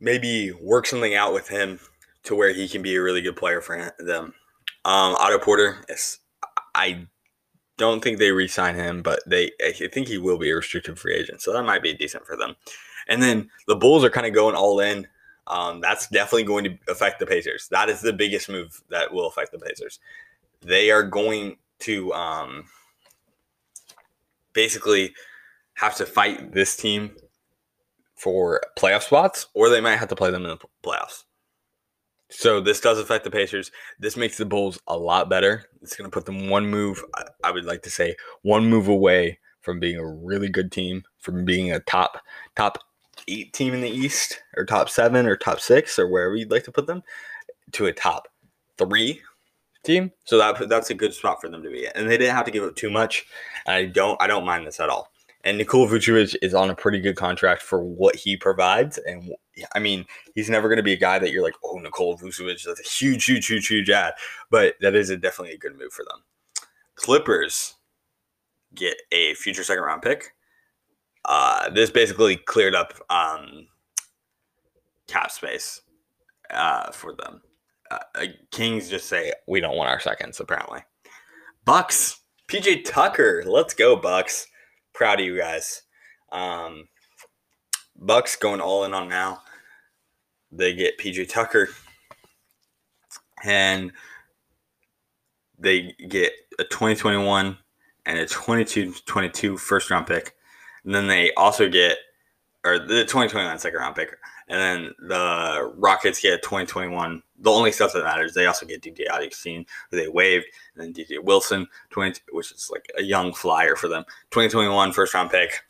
maybe 0.00 0.52
work 0.52 0.86
something 0.86 1.14
out 1.14 1.34
with 1.34 1.48
him 1.48 1.80
to 2.24 2.34
where 2.34 2.52
he 2.52 2.68
can 2.68 2.82
be 2.82 2.94
a 2.94 3.02
really 3.02 3.20
good 3.20 3.36
player 3.36 3.60
for 3.60 3.92
them. 3.98 4.34
Um, 4.84 5.16
Otto 5.18 5.38
Porter, 5.38 5.78
is, 5.88 6.20
I 6.74 7.06
don't 7.76 8.02
think 8.02 8.18
they 8.18 8.30
re-sign 8.30 8.74
him, 8.74 9.02
but 9.02 9.20
they 9.26 9.50
I 9.64 9.72
think 9.72 10.08
he 10.08 10.18
will 10.18 10.38
be 10.38 10.50
a 10.50 10.56
restricted 10.56 10.98
free 10.98 11.14
agent, 11.14 11.42
so 11.42 11.52
that 11.52 11.64
might 11.64 11.82
be 11.82 11.94
decent 11.94 12.26
for 12.26 12.36
them. 12.36 12.54
And 13.08 13.22
then 13.22 13.50
the 13.66 13.76
Bulls 13.76 14.04
are 14.04 14.10
kind 14.10 14.26
of 14.26 14.34
going 14.34 14.54
all 14.54 14.80
in. 14.80 15.06
Um, 15.48 15.80
that's 15.80 16.06
definitely 16.08 16.44
going 16.44 16.64
to 16.64 16.78
affect 16.88 17.18
the 17.18 17.26
Pacers. 17.26 17.68
That 17.70 17.88
is 17.88 18.00
the 18.00 18.12
biggest 18.12 18.48
move 18.48 18.82
that 18.90 19.12
will 19.12 19.26
affect 19.26 19.50
the 19.52 19.58
Pacers. 19.58 19.98
They 20.60 20.90
are 20.90 21.02
going 21.02 21.56
to 21.80 22.12
um, 22.12 22.64
basically 24.52 25.14
have 25.74 25.96
to 25.96 26.06
fight 26.06 26.52
this 26.52 26.76
team 26.76 27.12
for 28.14 28.60
playoff 28.76 29.02
spots, 29.02 29.46
or 29.54 29.70
they 29.70 29.80
might 29.80 29.96
have 29.96 30.08
to 30.08 30.16
play 30.16 30.30
them 30.30 30.44
in 30.44 30.50
the 30.50 30.58
playoffs. 30.82 31.24
So 32.30 32.60
this 32.60 32.80
does 32.80 32.98
affect 32.98 33.24
the 33.24 33.30
Pacers. 33.30 33.70
This 33.98 34.16
makes 34.16 34.36
the 34.36 34.44
Bulls 34.44 34.78
a 34.86 34.96
lot 34.96 35.30
better. 35.30 35.64
It's 35.80 35.96
going 35.96 36.10
to 36.10 36.14
put 36.14 36.26
them 36.26 36.50
one 36.50 36.66
move, 36.66 37.02
I 37.42 37.50
would 37.50 37.64
like 37.64 37.82
to 37.82 37.90
say, 37.90 38.16
one 38.42 38.68
move 38.68 38.88
away 38.88 39.38
from 39.60 39.80
being 39.80 39.96
a 39.96 40.06
really 40.06 40.48
good 40.48 40.70
team, 40.70 41.04
from 41.18 41.44
being 41.44 41.72
a 41.72 41.80
top 41.80 42.20
top 42.56 42.78
eight 43.26 43.52
team 43.52 43.74
in 43.74 43.80
the 43.80 43.90
East, 43.90 44.42
or 44.56 44.64
top 44.64 44.88
seven, 44.88 45.26
or 45.26 45.36
top 45.36 45.60
six, 45.60 45.98
or 45.98 46.08
wherever 46.08 46.36
you'd 46.36 46.50
like 46.50 46.64
to 46.64 46.72
put 46.72 46.86
them, 46.86 47.02
to 47.72 47.86
a 47.86 47.92
top 47.92 48.28
three 48.76 49.20
team. 49.84 50.12
So 50.24 50.38
that 50.38 50.68
that's 50.68 50.90
a 50.90 50.94
good 50.94 51.14
spot 51.14 51.40
for 51.40 51.48
them 51.48 51.62
to 51.62 51.70
be 51.70 51.86
in. 51.86 51.92
And 51.94 52.08
they 52.08 52.18
didn't 52.18 52.36
have 52.36 52.44
to 52.44 52.50
give 52.50 52.64
up 52.64 52.76
too 52.76 52.90
much. 52.90 53.26
I 53.66 53.86
don't 53.86 54.20
I 54.20 54.26
don't 54.26 54.44
mind 54.44 54.66
this 54.66 54.80
at 54.80 54.88
all. 54.88 55.10
And 55.44 55.56
Nikola 55.56 55.86
Vucevic 55.88 56.34
is 56.42 56.52
on 56.52 56.68
a 56.68 56.74
pretty 56.74 57.00
good 57.00 57.16
contract 57.16 57.62
for 57.62 57.82
what 57.82 58.16
he 58.16 58.36
provides. 58.36 58.98
And 58.98 59.32
I 59.74 59.78
mean, 59.78 60.04
he's 60.34 60.50
never 60.50 60.68
going 60.68 60.78
to 60.78 60.82
be 60.82 60.92
a 60.92 60.98
guy 60.98 61.18
that 61.18 61.30
you're 61.30 61.44
like, 61.44 61.54
oh, 61.64 61.78
Nikola 61.78 62.16
Vucevic, 62.16 62.64
that's 62.64 62.80
a 62.80 62.88
huge, 62.88 63.24
huge, 63.24 63.46
huge, 63.46 63.66
huge 63.68 63.88
add. 63.88 64.14
But 64.50 64.74
that 64.80 64.94
is 64.94 65.10
a, 65.10 65.16
definitely 65.16 65.54
a 65.54 65.58
good 65.58 65.78
move 65.78 65.92
for 65.92 66.04
them. 66.04 66.24
Clippers 66.96 67.76
get 68.74 68.96
a 69.12 69.34
future 69.34 69.62
second 69.62 69.84
round 69.84 70.02
pick. 70.02 70.34
Uh, 71.28 71.68
this 71.68 71.90
basically 71.90 72.36
cleared 72.36 72.74
up 72.74 72.94
um, 73.10 73.66
cap 75.06 75.30
space 75.30 75.82
uh, 76.50 76.90
for 76.90 77.14
them. 77.14 77.42
Uh, 77.90 77.98
uh 78.14 78.24
Kings 78.50 78.88
just 78.88 79.08
say 79.08 79.32
we 79.46 79.60
don't 79.60 79.76
want 79.76 79.90
our 79.90 80.00
seconds. 80.00 80.40
Apparently, 80.40 80.80
Bucks 81.66 82.20
PJ 82.48 82.86
Tucker, 82.86 83.44
let's 83.46 83.74
go 83.74 83.94
Bucks 83.94 84.46
proud 84.94 85.20
of 85.20 85.26
you 85.26 85.36
guys. 85.36 85.82
Um, 86.32 86.88
Bucks 87.94 88.36
going 88.36 88.62
all 88.62 88.84
in 88.84 88.94
on 88.94 89.08
now. 89.08 89.42
They 90.50 90.72
get 90.72 90.98
PJ 90.98 91.28
Tucker, 91.28 91.68
and 93.44 93.92
they 95.58 95.94
get 96.08 96.32
a 96.58 96.64
2021 96.64 97.58
and 98.06 98.18
a 98.18 98.26
22 98.26 99.58
first 99.58 99.90
round 99.90 100.06
pick. 100.06 100.34
And 100.84 100.94
then 100.94 101.06
they 101.06 101.32
also 101.34 101.68
get, 101.68 101.98
or 102.64 102.78
the 102.78 103.04
2021 103.04 103.58
second 103.58 103.78
round 103.78 103.96
pick. 103.96 104.16
And 104.48 104.60
then 104.60 104.94
the 105.08 105.72
Rockets 105.76 106.20
get 106.20 106.42
2021. 106.42 107.22
The 107.40 107.50
only 107.50 107.70
stuff 107.70 107.92
that 107.92 108.04
matters, 108.04 108.34
they 108.34 108.46
also 108.46 108.66
get 108.66 108.82
DJ 108.82 109.08
Augustin, 109.10 109.66
who 109.90 109.96
they 109.96 110.08
waived, 110.08 110.46
and 110.74 110.82
then 110.82 110.92
DJ 110.92 111.22
Wilson, 111.22 111.66
20, 111.90 112.20
which 112.32 112.52
is 112.52 112.70
like 112.72 112.90
a 112.96 113.02
young 113.02 113.32
flyer 113.32 113.76
for 113.76 113.88
them. 113.88 114.04
2021 114.30 114.92
first 114.92 115.14
round 115.14 115.30
pick. 115.30 115.60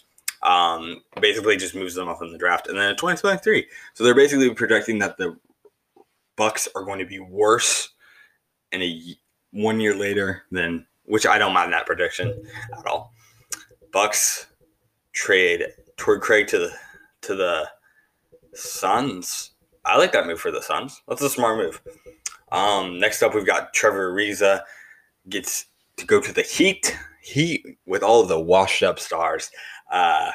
Um, 0.43 1.03
basically 1.21 1.57
just 1.57 1.75
moves 1.75 1.97
them 1.97 2.09
up 2.09 2.23
in 2.23 2.31
the 2.31 2.39
draft. 2.39 2.69
And 2.69 2.79
then 2.79 2.95
2023. 2.95 3.67
So 3.95 4.05
they're 4.05 4.15
basically 4.15 4.55
projecting 4.55 5.01
that 5.01 5.17
the 5.17 5.37
Bucks 6.37 6.69
are 6.77 6.85
going 6.85 7.01
to 7.01 7.05
be 7.05 7.19
worse 7.19 7.91
in 8.71 8.81
a 8.81 9.17
one 9.51 9.81
year 9.81 9.97
later 9.97 10.45
than 10.53 10.87
which 11.09 11.27
I 11.27 11.39
don't 11.39 11.55
mind 11.55 11.73
that 11.73 11.87
prediction 11.87 12.45
at 12.79 12.87
all. 12.87 13.13
Bucks 13.93 14.47
trade 15.19 15.67
Torrey 15.97 16.21
Craig 16.21 16.47
to 16.47 16.59
the 16.59 16.73
to 17.23 17.35
the 17.35 17.69
Suns. 18.55 19.51
I 19.85 19.99
like 19.99 20.13
that 20.13 20.27
move 20.27 20.41
for 20.41 20.53
the 20.53 20.63
Suns. 20.63 21.03
That's 21.09 21.23
a 21.23 21.29
smart 21.29 21.59
move. 21.59 21.81
Um, 22.53 22.99
next 22.99 23.23
up, 23.23 23.35
we've 23.35 23.47
got 23.47 23.75
Trevor 23.75 24.13
Ariza 24.13 24.63
gets 25.29 25.67
to 25.97 26.07
go 26.07 26.21
to 26.21 26.33
the 26.33 26.43
Heat. 26.43 26.97
Heat 27.21 27.67
with 27.85 28.03
all 28.03 28.25
the 28.25 28.39
washed 28.39 28.83
up 28.83 28.99
stars. 28.99 29.51
Uh, 29.91 30.31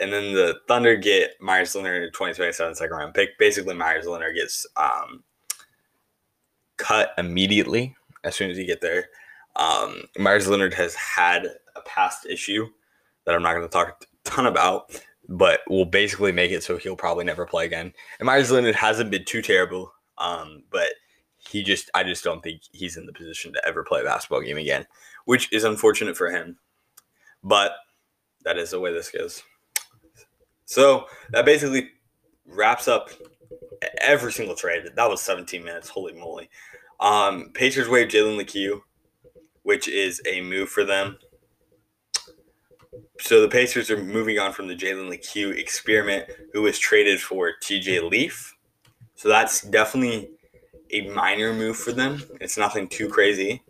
and 0.00 0.12
then 0.12 0.34
the 0.34 0.60
Thunder 0.68 0.96
get 0.96 1.32
Meyers 1.40 1.74
Leonard 1.74 2.12
2027 2.12 2.74
second 2.74 2.96
round 2.96 3.14
pick. 3.14 3.38
Basically, 3.38 3.74
Meyers 3.74 4.06
Leonard 4.06 4.36
gets 4.36 4.66
um, 4.76 5.24
cut 6.76 7.12
immediately 7.18 7.94
as 8.24 8.36
soon 8.36 8.50
as 8.50 8.58
you 8.58 8.66
get 8.66 8.80
there. 8.80 9.06
Um, 9.56 10.02
Meyers 10.18 10.48
Leonard 10.48 10.74
has 10.74 10.94
had 10.94 11.46
a 11.76 11.80
past 11.82 12.26
issue 12.26 12.68
that 13.24 13.34
I'm 13.34 13.42
not 13.42 13.54
going 13.54 13.66
to 13.66 13.68
talk 13.68 14.02
a 14.02 14.28
ton 14.28 14.46
about 14.46 14.90
but 15.28 15.60
will 15.68 15.84
basically 15.84 16.32
make 16.32 16.50
it 16.50 16.62
so 16.62 16.76
he'll 16.76 16.96
probably 16.96 17.24
never 17.24 17.46
play 17.46 17.64
again. 17.64 17.92
And 18.18 18.26
Meyers 18.26 18.50
Leonard 18.50 18.74
hasn't 18.74 19.10
been 19.10 19.24
too 19.24 19.42
terrible, 19.42 19.92
um, 20.18 20.64
but 20.70 20.92
he 21.38 21.62
just 21.62 21.90
I 21.94 22.04
just 22.04 22.24
don't 22.24 22.42
think 22.42 22.62
he's 22.72 22.96
in 22.96 23.06
the 23.06 23.12
position 23.12 23.52
to 23.52 23.66
ever 23.66 23.82
play 23.82 24.00
a 24.00 24.04
basketball 24.04 24.42
game 24.42 24.58
again, 24.58 24.86
which 25.24 25.52
is 25.52 25.64
unfortunate 25.64 26.16
for 26.16 26.30
him. 26.30 26.58
But 27.42 27.72
that 28.44 28.58
is 28.58 28.70
the 28.70 28.80
way 28.80 28.92
this 28.92 29.10
goes. 29.10 29.42
So 30.64 31.06
that 31.30 31.44
basically 31.44 31.90
wraps 32.46 32.88
up 32.88 33.10
every 34.00 34.32
single 34.32 34.54
trade. 34.54 34.84
That 34.94 35.10
was 35.10 35.22
17 35.22 35.64
minutes. 35.64 35.88
Holy 35.88 36.12
moly. 36.12 36.48
Um, 37.00 37.50
Pacers 37.54 37.88
waived 37.88 38.12
Jalen 38.12 38.36
Lecque, 38.36 38.80
which 39.62 39.88
is 39.88 40.22
a 40.26 40.40
move 40.40 40.68
for 40.68 40.84
them. 40.84 41.18
So 43.22 43.40
the 43.40 43.48
Pacers 43.48 43.88
are 43.88 44.02
moving 44.02 44.40
on 44.40 44.52
from 44.52 44.66
the 44.66 44.74
Jalen 44.74 45.08
Lecque 45.08 45.56
experiment, 45.56 46.28
who 46.52 46.62
was 46.62 46.76
traded 46.76 47.20
for 47.20 47.52
TJ 47.62 48.10
Leaf. 48.10 48.56
So 49.14 49.28
that's 49.28 49.60
definitely 49.60 50.30
a 50.90 51.08
minor 51.10 51.54
move 51.54 51.76
for 51.76 51.92
them. 51.92 52.20
It's 52.40 52.58
nothing 52.58 52.88
too 52.88 53.08
crazy, 53.08 53.62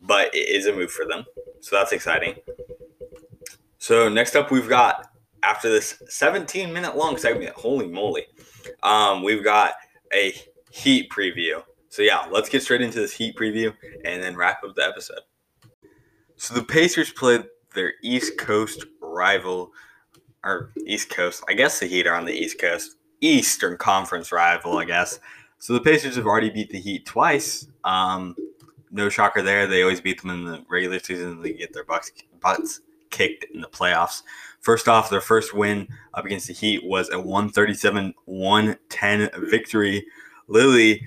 but 0.00 0.34
it 0.34 0.48
is 0.48 0.66
a 0.66 0.72
move 0.72 0.90
for 0.90 1.06
them. 1.06 1.24
So 1.60 1.76
that's 1.76 1.92
exciting. 1.92 2.34
So 3.78 4.08
next 4.08 4.34
up, 4.34 4.50
we've 4.50 4.68
got 4.68 5.08
after 5.44 5.70
this 5.70 6.02
17 6.08 6.72
minute 6.72 6.96
long 6.96 7.16
segment. 7.16 7.54
Holy 7.54 7.86
moly! 7.86 8.26
Um, 8.82 9.22
we've 9.22 9.44
got 9.44 9.74
a 10.12 10.34
Heat 10.72 11.10
preview. 11.10 11.62
So 11.90 12.02
yeah, 12.02 12.26
let's 12.32 12.48
get 12.48 12.60
straight 12.60 12.82
into 12.82 12.98
this 12.98 13.12
Heat 13.12 13.36
preview 13.36 13.72
and 14.04 14.20
then 14.20 14.34
wrap 14.34 14.64
up 14.64 14.74
the 14.74 14.82
episode. 14.82 15.20
So 16.34 16.54
the 16.54 16.64
Pacers 16.64 17.12
played 17.12 17.44
their 17.76 17.94
East 18.02 18.36
Coast 18.38 18.86
rival, 19.00 19.72
or 20.42 20.72
East 20.84 21.10
Coast. 21.10 21.44
I 21.48 21.54
guess 21.54 21.78
the 21.78 21.86
Heat 21.86 22.08
are 22.08 22.16
on 22.16 22.24
the 22.24 22.32
East 22.32 22.58
Coast, 22.58 22.96
Eastern 23.20 23.76
Conference 23.76 24.32
rival. 24.32 24.78
I 24.78 24.84
guess. 24.84 25.20
So 25.58 25.72
the 25.72 25.80
Pacers 25.80 26.16
have 26.16 26.26
already 26.26 26.50
beat 26.50 26.70
the 26.70 26.80
Heat 26.80 27.06
twice. 27.06 27.68
Um, 27.84 28.34
no 28.90 29.08
shocker 29.08 29.42
there. 29.42 29.66
They 29.66 29.82
always 29.82 30.00
beat 30.00 30.20
them 30.20 30.30
in 30.30 30.44
the 30.44 30.64
regular 30.68 30.98
season. 30.98 31.40
They 31.40 31.52
get 31.52 31.72
their 31.72 31.84
bucks, 31.84 32.10
butts 32.40 32.80
kicked 33.10 33.46
in 33.54 33.60
the 33.60 33.68
playoffs. 33.68 34.22
First 34.60 34.88
off, 34.88 35.10
their 35.10 35.20
first 35.20 35.54
win 35.54 35.88
up 36.14 36.24
against 36.24 36.48
the 36.48 36.52
Heat 36.52 36.84
was 36.84 37.10
a 37.10 37.18
137 37.18 38.14
110 38.24 39.30
victory. 39.48 40.04
Lily, 40.48 41.06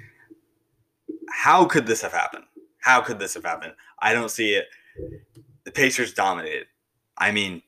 how 1.29 1.65
could 1.65 1.85
this 1.85 2.01
have 2.01 2.13
happened? 2.13 2.45
How 2.79 3.01
could 3.01 3.19
this 3.19 3.33
have 3.33 3.43
happened? 3.45 3.73
I 3.99 4.13
don't 4.13 4.31
see 4.31 4.53
it. 4.53 4.67
The 5.69 5.73
Pacers 5.73 6.15
dominated. 6.15 6.65
I 7.15 7.31
mean, 7.31 7.61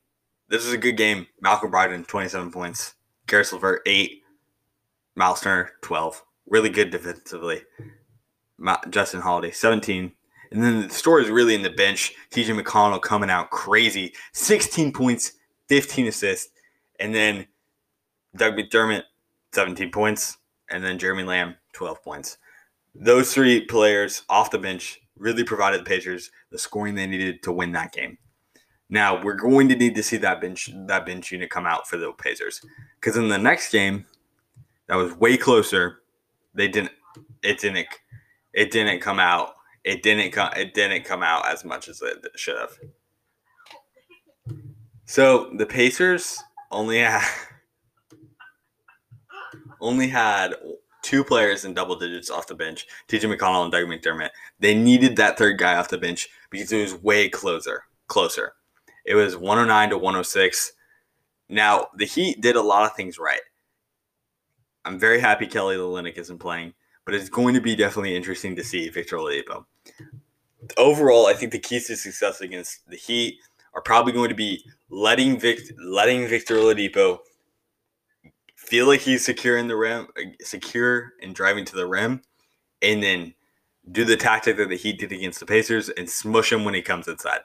this 0.49 0.65
was 0.65 0.73
a 0.73 0.77
good 0.79 0.97
game. 0.97 1.27
Malcolm 1.39 1.71
Brogdon, 1.71 2.07
27 2.07 2.51
points. 2.51 2.95
Caris 3.27 3.53
LeVert, 3.53 3.83
8. 3.85 4.23
Myles 5.13 5.41
Turner, 5.41 5.73
12. 5.83 6.23
Really 6.47 6.69
good 6.69 6.89
defensively. 6.89 7.61
Justin 8.89 9.21
Holiday, 9.21 9.51
17. 9.51 10.13
And 10.51 10.63
then 10.63 10.87
the 10.87 10.89
story 10.91 11.25
is 11.25 11.29
really 11.29 11.53
in 11.53 11.61
the 11.61 11.69
bench. 11.69 12.15
TJ 12.31 12.59
McConnell 12.59 12.99
coming 12.99 13.29
out 13.29 13.51
crazy. 13.51 14.15
16 14.33 14.91
points, 14.91 15.33
15 15.69 16.07
assists. 16.07 16.51
And 16.99 17.13
then 17.13 17.45
Doug 18.35 18.55
McDermott, 18.55 19.03
17 19.51 19.91
points. 19.91 20.39
And 20.71 20.83
then 20.83 20.97
Jeremy 20.97 21.21
Lamb, 21.21 21.55
12 21.73 22.03
points. 22.03 22.39
Those 22.95 23.31
three 23.31 23.63
players 23.63 24.23
off 24.27 24.49
the 24.49 24.57
bench 24.57 25.01
really 25.21 25.43
provided 25.43 25.81
the 25.81 25.86
Pacers 25.86 26.31
the 26.49 26.57
scoring 26.57 26.95
they 26.95 27.07
needed 27.07 27.43
to 27.43 27.51
win 27.51 27.71
that 27.73 27.93
game. 27.93 28.17
Now 28.89 29.23
we're 29.23 29.36
going 29.36 29.69
to 29.69 29.75
need 29.75 29.95
to 29.95 30.03
see 30.03 30.17
that 30.17 30.41
bench 30.41 30.69
that 30.88 31.05
bench 31.05 31.31
unit 31.31 31.49
come 31.49 31.65
out 31.65 31.88
for 31.88 31.97
the 31.97 32.12
Pacers 32.13 32.62
because 32.99 33.15
in 33.15 33.29
the 33.29 33.38
next 33.38 33.71
game, 33.71 34.05
that 34.88 34.95
was 34.95 35.15
way 35.15 35.38
closer. 35.38 35.99
They 36.53 36.67
didn't. 36.67 36.91
It 37.43 37.60
didn't. 37.60 37.88
It 38.53 38.71
didn't 38.71 38.99
come 38.99 39.19
out 39.19 39.53
it 39.84 40.03
didn't 40.03 40.31
come 40.31 40.51
it 40.55 40.73
didn't 40.73 41.05
come 41.05 41.23
out 41.23 41.47
as 41.47 41.65
much 41.65 41.88
as 41.88 42.01
it 42.01 42.25
should 42.36 42.57
have. 42.57 42.77
So 45.05 45.51
the 45.55 45.65
Pacers 45.65 46.41
only 46.69 46.99
had 46.99 47.21
only 49.81 50.07
had 50.07 50.53
two 51.01 51.23
players 51.23 51.65
in 51.65 51.73
double 51.73 51.95
digits 51.95 52.29
off 52.29 52.47
the 52.47 52.55
bench, 52.55 52.87
TJ 53.07 53.35
McConnell 53.35 53.63
and 53.63 53.71
Doug 53.71 53.85
McDermott. 53.85 54.29
They 54.59 54.73
needed 54.73 55.15
that 55.15 55.37
third 55.37 55.57
guy 55.57 55.75
off 55.75 55.89
the 55.89 55.97
bench 55.97 56.29
because 56.49 56.71
it 56.71 56.81
was 56.81 56.95
way 56.95 57.29
closer. 57.29 57.83
Closer. 58.07 58.53
It 59.05 59.15
was 59.15 59.35
109 59.35 59.89
to 59.89 59.97
106. 59.97 60.73
Now, 61.49 61.87
the 61.95 62.05
Heat 62.05 62.41
did 62.41 62.55
a 62.55 62.61
lot 62.61 62.85
of 62.85 62.95
things 62.95 63.17
right. 63.17 63.41
I'm 64.85 64.99
very 64.99 65.19
happy 65.19 65.47
Kelly 65.47 65.75
Olynyk 65.75 66.17
isn't 66.17 66.39
playing 66.39 66.73
but 67.05 67.13
it's 67.13 67.29
going 67.29 67.53
to 67.53 67.61
be 67.61 67.75
definitely 67.75 68.15
interesting 68.15 68.55
to 68.55 68.63
see 68.63 68.89
Victor 68.89 69.17
Oladipo. 69.17 69.65
Overall, 70.77 71.27
I 71.27 71.33
think 71.33 71.51
the 71.51 71.59
keys 71.59 71.87
to 71.87 71.95
success 71.95 72.41
against 72.41 72.87
the 72.87 72.95
Heat 72.95 73.39
are 73.73 73.81
probably 73.81 74.13
going 74.13 74.29
to 74.29 74.35
be 74.35 74.63
letting 74.89 75.39
Vic, 75.39 75.59
letting 75.83 76.27
Victor 76.27 76.55
Oladipo 76.55 77.19
feel 78.62 78.88
like 78.88 79.02
he's 79.02 79.26
secure 79.26 79.58
in 79.58 79.67
the 79.67 79.76
rim, 79.76 80.08
secure 80.41 81.13
and 81.21 81.36
driving 81.36 81.65
to 81.65 81.76
the 81.76 81.88
rim, 81.88 82.21
and 82.82 83.02
then 83.02 83.34
do 83.91 84.06
the 84.06 84.15
tactic 84.15 84.58
that 84.58 84.69
the 84.69 84.78
Heat 84.78 85.00
did 85.00 85.12
against 85.12 85.39
the 85.39 85.45
Pacers 85.45 85.89
and 85.89 86.10
smush 86.10 86.52
him 86.52 86.63
when 86.63 86.74
he 86.74 86.82
comes 86.82 87.08
inside. 87.08 87.41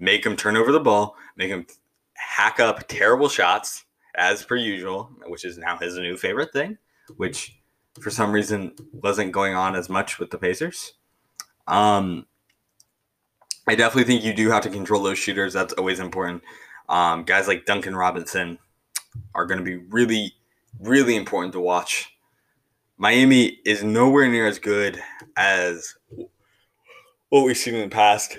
Make 0.00 0.24
him 0.24 0.36
turn 0.36 0.56
over 0.56 0.72
the 0.72 0.80
ball, 0.80 1.16
make 1.36 1.50
him 1.50 1.66
hack 2.14 2.58
up 2.58 2.88
terrible 2.88 3.28
shots 3.28 3.84
as 4.16 4.42
per 4.42 4.56
usual, 4.56 5.10
which 5.26 5.44
is 5.44 5.58
now 5.58 5.76
his 5.76 5.96
new 5.96 6.16
favorite 6.16 6.52
thing, 6.52 6.78
which 7.16 7.56
for 8.00 8.10
some 8.10 8.32
reason 8.32 8.74
wasn't 8.92 9.32
going 9.32 9.54
on 9.54 9.76
as 9.76 9.88
much 9.88 10.18
with 10.18 10.30
the 10.30 10.38
Pacers. 10.38 10.94
Um, 11.66 12.26
I 13.68 13.74
definitely 13.74 14.04
think 14.04 14.24
you 14.24 14.34
do 14.34 14.50
have 14.50 14.62
to 14.62 14.70
control 14.70 15.02
those 15.02 15.18
shooters. 15.18 15.52
That's 15.52 15.74
always 15.74 16.00
important. 16.00 16.42
Um, 16.88 17.24
guys 17.24 17.46
like 17.48 17.66
Duncan 17.66 17.94
Robinson 17.94 18.58
are 19.34 19.46
going 19.46 19.58
to 19.58 19.64
be 19.64 19.76
really, 19.76 20.34
really 20.80 21.16
important 21.16 21.52
to 21.54 21.60
watch. 21.60 22.10
Miami 22.96 23.58
is 23.64 23.82
nowhere 23.82 24.28
near 24.28 24.46
as 24.46 24.58
good 24.58 25.02
as 25.36 25.94
what 27.28 27.44
we've 27.44 27.56
seen 27.56 27.74
in 27.74 27.88
the 27.88 27.94
past. 27.94 28.38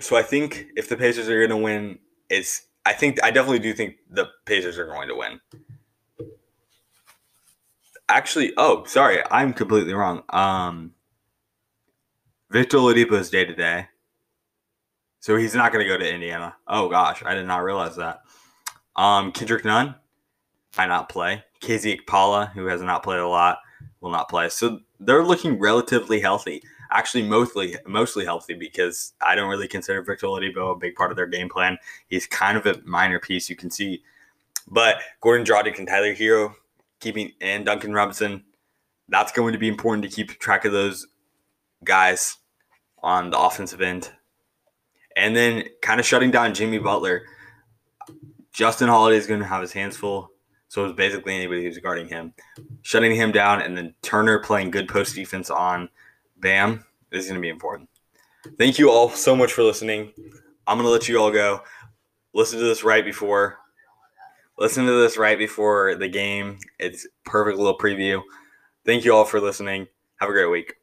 So 0.00 0.16
I 0.16 0.22
think 0.22 0.66
if 0.76 0.88
the 0.88 0.96
Pacers 0.96 1.28
are 1.28 1.38
going 1.38 1.50
to 1.50 1.56
win, 1.56 1.98
it's 2.30 2.66
I 2.86 2.92
think 2.92 3.22
I 3.22 3.30
definitely 3.30 3.60
do 3.60 3.72
think 3.72 3.96
the 4.10 4.28
Pacers 4.44 4.78
are 4.78 4.86
going 4.86 5.08
to 5.08 5.16
win 5.16 5.40
actually, 8.08 8.52
oh, 8.56 8.84
sorry, 8.84 9.22
I'm 9.30 9.52
completely 9.52 9.94
wrong. 9.94 10.22
Um, 10.30 10.92
Victor 12.50 12.78
Oladipo 12.78 13.12
is 13.12 13.30
day 13.30 13.44
to 13.44 13.54
day, 13.54 13.88
so 15.20 15.36
he's 15.36 15.54
not 15.54 15.72
going 15.72 15.84
to 15.84 15.88
go 15.88 15.98
to 15.98 16.12
Indiana. 16.14 16.56
Oh 16.66 16.88
gosh, 16.88 17.22
I 17.24 17.34
did 17.34 17.46
not 17.46 17.64
realize 17.64 17.96
that. 17.96 18.22
Um, 18.96 19.32
Kendrick 19.32 19.64
Nunn 19.64 19.94
might 20.76 20.86
not 20.86 21.08
play. 21.08 21.44
KZ 21.60 22.00
Okpala, 22.00 22.52
who 22.52 22.66
has 22.66 22.82
not 22.82 23.02
played 23.02 23.20
a 23.20 23.28
lot, 23.28 23.58
will 24.00 24.10
not 24.10 24.28
play. 24.28 24.48
So 24.48 24.80
they're 25.00 25.24
looking 25.24 25.58
relatively 25.58 26.20
healthy. 26.20 26.62
Actually, 26.90 27.22
mostly 27.22 27.76
mostly 27.86 28.24
healthy 28.24 28.54
because 28.54 29.14
I 29.20 29.34
don't 29.34 29.48
really 29.48 29.66
consider 29.66 30.02
Victor 30.02 30.26
Oladipo 30.26 30.72
a 30.72 30.78
big 30.78 30.94
part 30.94 31.10
of 31.10 31.16
their 31.16 31.26
game 31.26 31.48
plan. 31.48 31.78
He's 32.08 32.26
kind 32.26 32.56
of 32.56 32.66
a 32.66 32.80
minor 32.84 33.18
piece, 33.18 33.48
you 33.50 33.56
can 33.56 33.70
see. 33.70 34.02
But 34.68 34.98
Goran 35.22 35.44
Dragic 35.44 35.78
and 35.78 35.88
Tyler 35.88 36.14
Herro 36.14 36.54
keeping 37.00 37.32
and 37.40 37.64
Duncan 37.64 37.92
Robinson. 37.92 38.44
That's 39.08 39.32
going 39.32 39.52
to 39.52 39.58
be 39.58 39.68
important 39.68 40.02
to 40.04 40.08
keep 40.08 40.38
track 40.38 40.64
of 40.64 40.72
those 40.72 41.06
guys 41.84 42.38
on 43.02 43.30
the 43.30 43.38
offensive 43.38 43.82
end. 43.82 44.10
And 45.16 45.36
then 45.36 45.64
kind 45.82 46.00
of 46.00 46.06
shutting 46.06 46.30
down 46.30 46.54
Jimmy 46.54 46.78
Butler. 46.78 47.24
Justin 48.52 48.88
Holiday 48.88 49.18
is 49.18 49.26
going 49.26 49.40
to 49.40 49.46
have 49.46 49.60
his 49.60 49.72
hands 49.72 49.96
full. 49.96 50.30
So 50.74 50.84
it's 50.86 50.96
basically 50.96 51.36
anybody 51.36 51.62
who's 51.62 51.78
guarding 51.78 52.08
him. 52.08 52.34
Shutting 52.82 53.14
him 53.14 53.30
down 53.30 53.62
and 53.62 53.76
then 53.76 53.94
Turner 54.02 54.40
playing 54.40 54.72
good 54.72 54.88
post 54.88 55.14
defense 55.14 55.48
on 55.48 55.88
Bam 56.38 56.84
is 57.12 57.26
going 57.26 57.36
to 57.36 57.40
be 57.40 57.48
important. 57.48 57.88
Thank 58.58 58.80
you 58.80 58.90
all 58.90 59.08
so 59.08 59.36
much 59.36 59.52
for 59.52 59.62
listening. 59.62 60.12
I'm 60.66 60.76
going 60.76 60.84
to 60.84 60.90
let 60.90 61.08
you 61.08 61.20
all 61.20 61.30
go. 61.30 61.62
Listen 62.32 62.58
to 62.58 62.64
this 62.64 62.82
right 62.82 63.04
before 63.04 63.58
listen 64.58 64.84
to 64.84 65.00
this 65.00 65.16
right 65.16 65.38
before 65.38 65.94
the 65.94 66.08
game. 66.08 66.58
It's 66.80 67.06
perfect 67.24 67.56
little 67.56 67.78
preview. 67.78 68.20
Thank 68.84 69.04
you 69.04 69.14
all 69.14 69.24
for 69.24 69.40
listening. 69.40 69.86
Have 70.16 70.28
a 70.28 70.32
great 70.32 70.50
week. 70.50 70.74